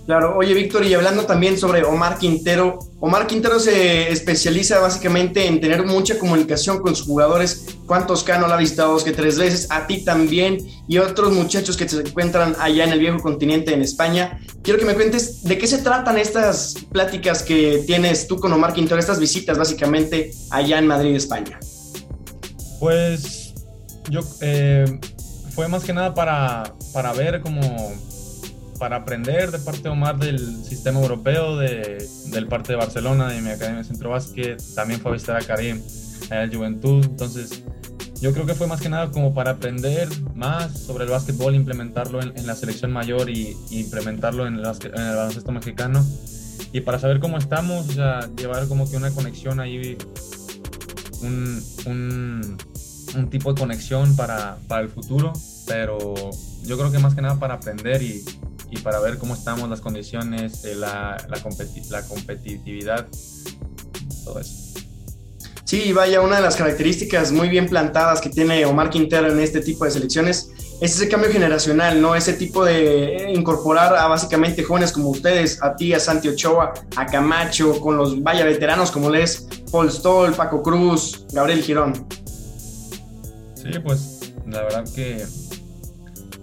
Claro, 0.05 0.37
oye 0.37 0.53
Víctor, 0.53 0.85
y 0.85 0.95
hablando 0.95 1.23
también 1.25 1.59
sobre 1.59 1.85
Omar 1.85 2.19
Quintero, 2.19 2.81
Omar 2.99 3.29
Quintero 3.29 3.61
se 3.61 4.11
especializa 4.11 4.81
básicamente 4.81 5.47
en 5.47 5.61
tener 5.61 5.87
mucha 5.87 6.19
comunicación 6.19 6.81
con 6.81 6.97
sus 6.97 7.07
jugadores. 7.07 7.76
¿Cuántos 7.87 8.25
Cano 8.25 8.49
la 8.49 8.57
ha 8.57 8.59
visitado 8.59 8.93
dos 8.93 9.05
que 9.05 9.13
tres 9.13 9.39
veces? 9.39 9.69
A 9.71 9.87
ti 9.87 10.05
también 10.05 10.59
y 10.89 10.99
otros 10.99 11.33
muchachos 11.33 11.77
que 11.77 11.89
se 11.89 12.01
encuentran 12.01 12.57
allá 12.59 12.85
en 12.85 12.91
el 12.91 12.99
viejo 12.99 13.19
continente 13.21 13.73
en 13.73 13.83
España. 13.83 14.41
Quiero 14.63 14.79
que 14.79 14.85
me 14.85 14.95
cuentes 14.95 15.45
de 15.45 15.57
qué 15.57 15.67
se 15.67 15.79
tratan 15.79 16.19
estas 16.19 16.75
pláticas 16.91 17.43
que 17.43 17.85
tienes 17.87 18.27
tú 18.27 18.41
con 18.41 18.53
Omar 18.53 18.73
Quintero, 18.73 18.99
estas 18.99 19.21
visitas 19.21 19.57
básicamente 19.57 20.33
allá 20.51 20.79
en 20.79 20.87
Madrid, 20.89 21.15
España. 21.15 21.61
Pues 22.81 23.55
yo 24.11 24.21
eh, 24.41 24.99
fue 25.55 25.69
más 25.69 25.85
que 25.85 25.93
nada 25.93 26.13
para, 26.13 26.75
para 26.93 27.13
ver 27.13 27.41
cómo 27.41 27.95
para 28.79 28.97
aprender 28.97 29.51
de 29.51 29.59
parte 29.59 29.85
de 29.85 29.89
Omar 29.89 30.19
del 30.19 30.39
sistema 30.65 31.01
europeo, 31.01 31.57
de, 31.57 32.07
del 32.27 32.47
parte 32.47 32.73
de 32.73 32.77
Barcelona, 32.77 33.29
de 33.29 33.41
mi 33.41 33.51
academia 33.51 33.79
de 33.79 33.85
centro 33.85 34.11
básquet, 34.11 34.61
también 34.75 35.01
fue 35.01 35.13
a 35.13 35.15
visitar 35.15 35.37
a 35.37 35.41
Karim, 35.41 35.81
la 36.31 36.49
Juventud, 36.49 37.05
entonces 37.05 37.63
yo 38.21 38.33
creo 38.33 38.47
que 38.47 38.55
fue 38.55 38.67
más 38.67 38.81
que 38.81 38.89
nada 38.89 39.11
como 39.11 39.35
para 39.35 39.53
aprender 39.53 40.09
más 40.35 40.79
sobre 40.79 41.05
el 41.05 41.11
básquetbol, 41.11 41.55
implementarlo 41.55 42.23
en, 42.23 42.47
la 42.47 42.55
selección 42.55 42.93
mayor 42.93 43.29
y, 43.29 43.57
implementarlo 43.71 44.47
en 44.47 44.55
el, 44.55 44.65
en 44.65 45.01
el, 45.01 45.17
baloncesto 45.17 45.53
mexicano. 45.53 46.05
Y 46.73 46.81
para 46.81 46.99
saber 46.99 47.21
cómo 47.21 47.39
estamos, 47.39 47.89
o 47.89 47.93
sea, 47.93 48.29
llevar 48.37 48.67
como 48.69 48.91
que 48.91 48.97
una 48.97 49.11
conexión 49.11 49.61
ahí, 49.61 49.99
un, 51.23 51.63
un, 51.87 52.57
un 53.17 53.31
tipo 53.31 53.53
de 53.53 53.61
conexión 53.61 54.17
para, 54.17 54.59
para 54.67 54.83
el 54.83 54.89
futuro, 54.89 55.33
pero 55.67 56.15
yo 56.65 56.79
creo 56.79 56.91
que 56.91 56.99
más 56.99 57.15
que 57.15 57.23
nada 57.23 57.39
para 57.39 57.55
aprender 57.55 58.03
y, 58.03 58.25
y 58.71 58.79
para 58.79 58.99
ver 59.01 59.19
cómo 59.19 59.35
estamos, 59.35 59.69
las 59.69 59.81
condiciones, 59.81 60.65
eh, 60.65 60.75
la, 60.75 61.17
la, 61.29 61.41
la 61.91 62.03
competitividad, 62.07 63.07
todo 64.25 64.41
eso. 64.41 64.66
Sí, 65.67 65.93
vaya, 65.93 66.21
una 66.21 66.37
de 66.37 66.43
las 66.43 66.55
características 66.55 67.33
muy 67.33 67.49
bien 67.49 67.67
plantadas 67.67 68.21
que 68.21 68.31
tiene 68.31 68.65
Omar 68.65 68.89
Quintero 68.89 69.33
en 69.33 69.41
este 69.41 69.61
tipo 69.61 69.85
de 69.85 69.91
selecciones 69.91 70.53
es 70.81 70.95
ese 70.95 71.09
cambio 71.09 71.29
generacional, 71.29 72.01
¿no? 72.01 72.15
Ese 72.15 72.35
tipo 72.35 72.65
de 72.65 73.33
incorporar 73.35 73.97
a 73.97 74.07
básicamente 74.07 74.63
jóvenes 74.63 74.93
como 74.93 75.09
ustedes, 75.09 75.61
a 75.65 75.75
ti, 75.75 75.93
a 75.93 75.99
Santi 75.99 76.29
Ochoa, 76.29 76.73
a 76.95 77.07
Camacho, 77.07 77.81
con 77.81 77.97
los 77.97 78.23
vaya 78.23 78.45
veteranos 78.45 78.93
como 78.93 79.11
les 79.11 79.49
Paul 79.73 79.91
Stoll, 79.91 80.35
Paco 80.35 80.63
Cruz, 80.63 81.27
Gabriel 81.33 81.61
Girón. 81.61 82.07
Sí, 83.57 83.77
pues 83.83 84.35
la 84.47 84.63
verdad 84.63 84.85
que 84.95 85.27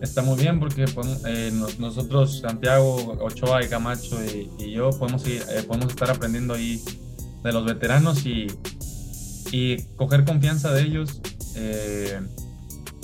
está 0.02 0.22
muy 0.22 0.38
bien 0.38 0.60
porque 0.60 0.84
eh, 1.28 1.50
nosotros, 1.80 2.40
Santiago, 2.42 3.16
Ochoa 3.22 3.64
y 3.64 3.70
Camacho 3.70 4.18
y, 4.22 4.74
yo, 4.74 4.90
podemos, 4.90 5.26
ir, 5.26 5.44
eh, 5.50 5.64
podemos 5.66 5.92
estar 5.92 6.12
aprendiendo 6.12 6.56
ahí 6.56 6.84
de 7.42 7.54
los 7.54 7.64
veteranos 7.64 8.26
y, 8.26 8.48
y 9.52 9.84
coger 9.96 10.26
confianza 10.26 10.72
de 10.72 10.84
ellos, 10.84 11.22
eh, 11.56 12.20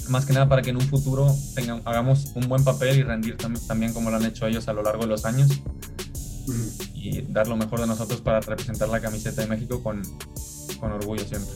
más 0.09 0.25
que 0.25 0.33
nada 0.33 0.49
para 0.49 0.61
que 0.61 0.71
en 0.71 0.77
un 0.77 0.87
futuro 0.87 1.35
tengan, 1.55 1.81
hagamos 1.85 2.31
un 2.35 2.47
buen 2.47 2.63
papel 2.63 2.97
y 2.97 3.03
rendir 3.03 3.37
también 3.67 3.93
como 3.93 4.09
lo 4.09 4.17
han 4.17 4.25
hecho 4.25 4.47
ellos 4.47 4.67
a 4.67 4.73
lo 4.73 4.81
largo 4.81 5.03
de 5.03 5.07
los 5.09 5.25
años 5.25 5.49
y 6.95 7.21
dar 7.29 7.47
lo 7.47 7.55
mejor 7.55 7.79
de 7.79 7.87
nosotros 7.87 8.21
para 8.21 8.39
representar 8.39 8.89
la 8.89 8.99
camiseta 8.99 9.41
de 9.41 9.47
México 9.47 9.83
con, 9.83 10.01
con 10.79 10.91
orgullo 10.91 11.23
siempre. 11.25 11.53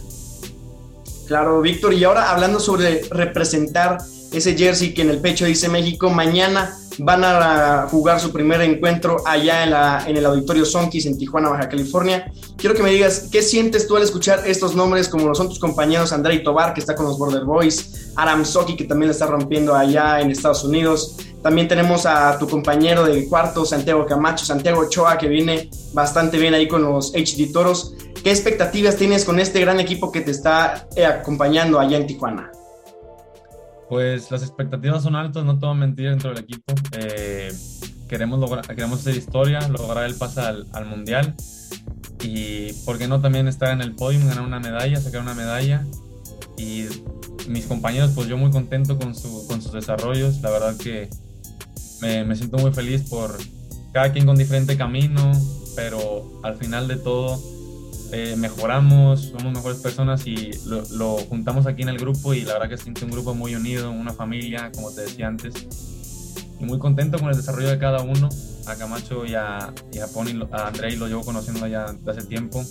Claro, 1.28 1.62
Víctor, 1.62 1.94
y 1.94 2.04
ahora 2.04 2.32
hablando 2.32 2.60
sobre 2.60 3.04
representar 3.10 3.98
ese 4.32 4.58
jersey 4.58 4.94
que 4.94 5.04
en 5.04 5.10
el 5.10 5.20
pecho 5.20 5.46
dice 5.46 5.70
México. 5.70 6.10
Mañana 6.10 6.76
van 7.00 7.24
a 7.24 7.88
jugar 7.90 8.20
su 8.20 8.32
primer 8.32 8.62
encuentro 8.62 9.18
allá 9.26 9.64
en, 10.08 10.18
el 10.18 10.26
Auditorio 10.26 10.66
Sonkis 10.66 11.06
en 11.06 11.18
Tijuana, 11.18 11.50
Baja 11.50 11.70
California. 11.70 12.32
Quiero 12.58 12.76
que 12.76 12.84
me 12.84 12.92
digas, 12.92 13.30
¿qué 13.32 13.42
sientes 13.42 13.88
tú 13.88 13.96
al 13.96 14.04
escuchar 14.04 14.44
estos 14.46 14.76
nombres 14.76 15.10
como 15.10 15.28
lo 15.28 15.36
son 15.36 15.50
tus 15.50 15.60
compañeros 15.60 16.12
Andrei 16.12 16.44
Tobar, 16.44 16.74
que 16.74 16.80
está 16.80 16.96
con 16.96 17.06
los 17.06 17.18
Border 17.18 17.46
Boys, 17.46 18.12
Aram 18.16 18.46
Soki, 18.46 18.76
que 18.76 18.86
también 18.86 19.08
le 19.08 19.14
está 19.14 19.26
rompiendo 19.26 19.76
allá 19.76 20.20
en 20.20 20.32
Estados 20.32 20.64
Unidos? 20.64 21.18
También 21.42 21.68
tenemos 21.68 22.06
a 22.06 22.38
tu 22.40 22.48
compañero 22.48 23.04
de 23.06 23.28
cuarto, 23.28 23.66
Santiago 23.66 24.06
Camacho, 24.06 24.46
Santiago 24.46 24.82
Ochoa, 24.82 25.18
que 25.18 25.28
viene 25.28 25.70
bastante 25.94 26.38
bien 26.38 26.54
ahí 26.54 26.68
con 26.68 26.84
los 26.84 27.14
HD 27.14 27.52
Toros. 27.52 27.96
¿Qué 28.24 28.32
expectativas 28.32 28.96
tienes 28.96 29.26
con 29.26 29.40
este 29.40 29.60
gran 29.60 29.82
equipo 29.82 30.12
que 30.12 30.22
te 30.22 30.32
está 30.32 30.88
eh, 30.96 31.06
acompañando 31.06 31.80
allá 31.80 31.98
en 31.98 32.08
Tijuana? 32.08 32.50
Pues 33.94 34.32
las 34.32 34.42
expectativas 34.42 35.04
son 35.04 35.16
altas, 35.16 35.46
no 35.46 35.60
te 35.60 35.68
voy 35.68 35.80
a 35.80 36.10
dentro 36.10 36.32
del 36.32 36.40
equipo. 36.40 36.74
Eh, 36.98 37.54
queremos, 38.10 38.40
lograr, 38.40 38.66
queremos 38.66 39.02
hacer 39.02 39.16
historia, 39.16 39.68
lograr 39.68 40.06
el 40.06 40.16
pase 40.16 40.42
al, 40.42 40.86
mundial 40.88 41.36
y, 42.24 42.74
¿por 42.86 42.98
qué 42.98 43.08
no 43.08 43.22
también 43.22 43.48
estar 43.48 43.72
en 43.72 43.82
el 43.82 43.94
podium, 43.94 44.26
ganar 44.28 44.46
una 44.46 44.60
medalla, 44.60 45.00
sacar 45.00 45.22
una 45.22 45.36
medalla? 45.36 45.86
Y 46.58 46.86
mis 47.48 47.68
compañeros, 47.68 48.14
pues 48.16 48.28
yo 48.28 48.36
muy 48.36 48.50
contento 48.50 48.98
con, 48.98 49.14
su, 49.14 49.46
con 49.46 49.62
sus 49.62 49.74
desarrollos. 49.74 50.42
La 50.42 50.50
verdad 50.50 50.76
que 50.76 51.08
me, 52.02 52.24
me 52.24 52.36
siento 52.36 52.58
muy 52.58 52.74
feliz 52.74 53.08
por 53.08 53.38
cada 53.94 54.12
quien 54.12 54.26
con 54.26 54.38
diferente 54.38 54.76
camino, 54.76 55.34
pero 55.76 56.42
al 56.42 56.56
final 56.56 56.88
de 56.88 56.96
todo 56.96 57.40
eh, 58.14 58.36
mejoramos, 58.38 59.32
somos 59.32 59.52
mejores 59.52 59.80
personas 59.80 60.28
y 60.28 60.52
lo, 60.66 61.18
juntamos 61.18 61.66
aquí 61.66 61.82
en 61.82 61.90
el 61.90 61.98
grupo 61.98 62.34
y 62.34 62.42
la 62.42 62.54
verdad 62.54 62.70
que 62.70 62.78
siente 62.78 63.04
un 63.06 63.12
grupo 63.12 63.34
muy 63.34 63.56
unido, 63.56 63.90
una 63.90 64.14
familia, 64.14 64.72
como 64.74 64.92
te 64.92 65.02
decía 65.02 65.28
antes, 65.28 65.68
y 66.60 66.64
muy 66.64 66.78
contento 66.78 67.18
con 67.18 67.30
el 67.30 67.36
desarrollo 67.36 67.70
de 67.70 67.80
cada 67.80 68.02
uno. 68.04 68.30
A 68.68 68.76
Camacho 68.76 69.26
y 69.26 69.34
a, 69.34 69.74
y 69.92 70.00
a 70.00 70.08
Pony, 70.08 70.30
a 70.52 70.68
Andrei 70.68 70.96
lo 70.96 71.08
llevo 71.08 71.24
conociendo 71.24 71.68
ya 71.68 71.92
de 71.92 72.12
hace 72.12 72.22
tiempo 72.28 72.64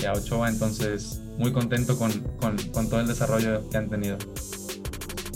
y 0.00 0.06
a 0.06 0.12
Ochoa, 0.12 0.48
entonces 0.48 1.20
muy 1.36 1.52
contento 1.52 1.98
con, 1.98 2.12
con, 2.40 2.56
con 2.72 2.88
todo 2.88 3.00
el 3.00 3.06
desarrollo 3.06 3.68
que 3.68 3.76
han 3.76 3.90
tenido. 3.90 4.16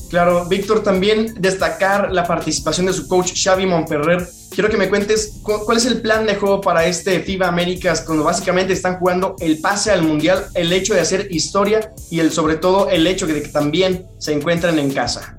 Claro, 0.09 0.47
Víctor, 0.47 0.83
también 0.83 1.35
destacar 1.41 2.13
la 2.13 2.25
participación 2.25 2.87
de 2.87 2.93
su 2.93 3.09
coach 3.09 3.33
Xavi 3.35 3.67
Monferrer. 3.67 4.29
Quiero 4.55 4.69
que 4.69 4.77
me 4.77 4.91
cuentes 4.91 5.41
cuál 5.43 5.79
es 5.79 5.87
el 5.87 6.03
plan 6.03 6.27
de 6.27 6.35
juego 6.35 6.61
para 6.61 6.85
este 6.85 7.21
FIBA 7.21 7.49
Américas, 7.49 8.03
cuando 8.03 8.25
básicamente 8.25 8.75
están 8.75 8.99
jugando 8.99 9.35
el 9.41 9.59
pase 9.61 9.91
al 9.91 10.03
Mundial, 10.03 10.47
el 10.55 10.71
hecho 10.75 10.93
de 10.93 11.01
hacer 11.01 11.29
historia 11.31 11.93
y 12.11 12.21
el 12.21 12.31
sobre 12.31 12.57
todo 12.57 12.91
el 12.91 13.07
hecho 13.07 13.27
de 13.27 13.43
que 13.43 13.49
también 13.49 14.07
se 14.19 14.35
encuentran 14.35 14.79
en 14.79 14.93
casa. 14.93 15.35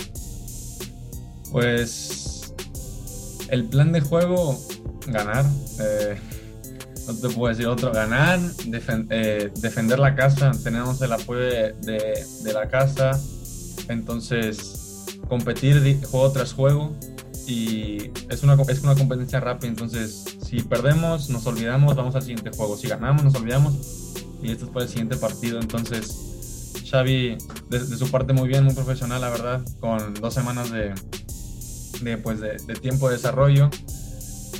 Pues 1.51 2.53
el 3.49 3.65
plan 3.65 3.91
de 3.91 4.01
juego, 4.01 4.59
ganar. 5.05 5.45
Eh, 5.79 6.17
no 7.05 7.13
te 7.13 7.29
puedo 7.29 7.49
decir 7.49 7.67
otro, 7.67 7.91
ganar, 7.91 8.39
eh, 9.11 9.51
defender 9.59 9.99
la 9.99 10.15
casa, 10.15 10.51
tenemos 10.63 11.01
el 11.01 11.11
apoyo 11.11 11.41
de 11.41 12.53
la 12.53 12.67
casa, 12.67 13.19
entonces, 13.89 15.05
competir 15.27 16.01
juego 16.05 16.31
tras 16.31 16.53
juego 16.53 16.95
y 17.47 18.11
es 18.29 18.43
una, 18.43 18.57
es 18.67 18.81
una 18.81 18.95
competencia 18.95 19.39
rápida. 19.39 19.69
Entonces, 19.69 20.37
si 20.45 20.61
perdemos, 20.61 21.29
nos 21.29 21.45
olvidamos, 21.45 21.95
vamos 21.95 22.15
al 22.15 22.21
siguiente 22.21 22.51
juego. 22.55 22.77
Si 22.77 22.87
ganamos, 22.87 23.23
nos 23.23 23.35
olvidamos 23.35 23.73
y 24.41 24.51
esto 24.51 24.65
es 24.65 24.71
para 24.71 24.85
el 24.85 24.89
siguiente 24.89 25.15
partido. 25.15 25.59
Entonces, 25.59 26.73
Xavi, 26.89 27.37
de, 27.69 27.97
su 27.97 28.11
parte, 28.11 28.33
muy 28.33 28.47
bien, 28.47 28.63
muy 28.63 28.73
profesional, 28.73 29.21
la 29.21 29.29
verdad, 29.29 29.61
con 29.79 30.13
dos 30.15 30.33
semanas 30.33 30.71
de, 30.71 30.93
de, 32.01 32.17
pues, 32.17 32.39
de, 32.39 32.57
tiempo 32.81 33.07
de 33.09 33.15
desarrollo. 33.15 33.69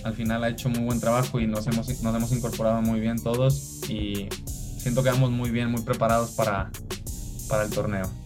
Al 0.03 0.13
final 0.13 0.43
ha 0.43 0.49
hecho 0.49 0.69
muy 0.69 0.83
buen 0.83 0.99
trabajo 0.99 1.39
y 1.39 1.47
nos 1.47 1.67
hemos, 1.67 1.87
nos 2.01 2.15
hemos 2.15 2.31
incorporado 2.31 2.81
muy 2.81 2.99
bien 2.99 3.21
todos 3.21 3.81
y 3.89 4.27
siento 4.77 5.01
que 5.03 5.09
vamos 5.09 5.31
muy 5.31 5.49
bien, 5.49 5.71
muy 5.71 5.81
preparados 5.81 6.31
para, 6.31 6.71
para 7.47 7.63
el 7.63 7.69
torneo. 7.69 8.22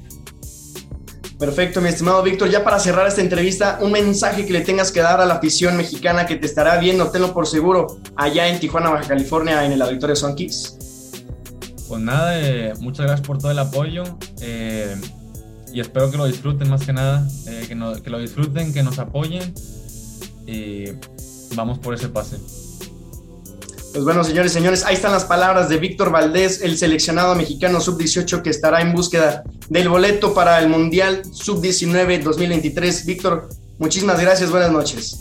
Perfecto, 1.39 1.82
mi 1.82 1.89
estimado 1.89 2.23
Víctor. 2.23 2.50
Ya 2.50 2.63
para 2.63 2.80
cerrar 2.80 3.08
esta 3.08 3.21
entrevista, 3.21 3.78
un 3.82 3.91
mensaje 3.91 4.45
que 4.45 4.54
le 4.54 4.62
tengas 4.62 4.91
que 4.91 5.02
dar 5.02 5.21
a 5.21 5.26
la 5.26 5.36
afición 5.36 5.78
mexicana 5.78 6.26
que 6.26 6.36
te 6.36 6.47
estará 6.47 6.78
viendo, 6.78 7.12
tenlo 7.12 7.34
por 7.34 7.45
seguro, 7.45 8.00
allá 8.15 8.47
en 8.47 8.60
Tijuana, 8.60 8.89
Baja 8.89 9.08
California, 9.08 9.63
en 9.63 9.71
el 9.71 9.82
Auditorio 9.82 10.15
Kids. 10.36 10.78
Pues 11.88 12.02
nada, 12.02 12.39
eh, 12.39 12.73
muchas 12.80 13.06
gracias 13.06 13.26
por 13.26 13.38
todo 13.38 13.52
el 13.52 13.60
apoyo 13.60 14.04
eh, 14.41 14.95
y 15.71 15.80
espero 15.80 16.10
que 16.10 16.17
lo 16.17 16.26
disfruten 16.26 16.69
más 16.69 16.84
que 16.84 16.91
nada, 16.91 17.26
eh, 17.47 17.65
que, 17.67 18.02
que 18.02 18.10
lo 18.10 18.19
disfruten, 18.19 18.73
que 18.73 18.82
nos 18.82 18.97
apoyen 18.97 19.54
y 20.47 20.86
vamos 21.56 21.78
por 21.78 21.93
ese 21.93 22.10
pase. 22.10 22.38
Pues 23.97 24.05
bueno, 24.05 24.23
señores 24.23 24.51
señores, 24.51 24.86
ahí 24.86 24.93
están 24.93 25.12
las 25.12 25.25
palabras 25.25 25.69
de 25.69 25.77
Víctor 25.79 26.12
Valdés, 26.12 26.62
el 26.62 26.77
seleccionado 26.77 27.33
mexicano 27.33 27.81
sub-18 27.81 28.43
que 28.43 28.51
estará 28.51 28.79
en 28.81 28.93
búsqueda 28.93 29.43
del 29.69 29.89
boleto 29.89 30.36
para 30.36 30.60
el 30.60 30.69
Mundial 30.69 31.23
sub-19 31.33 32.21
2023. 32.21 33.07
Víctor, 33.07 33.49
muchísimas 33.79 34.21
gracias, 34.21 34.51
buenas 34.51 34.71
noches. 34.71 35.17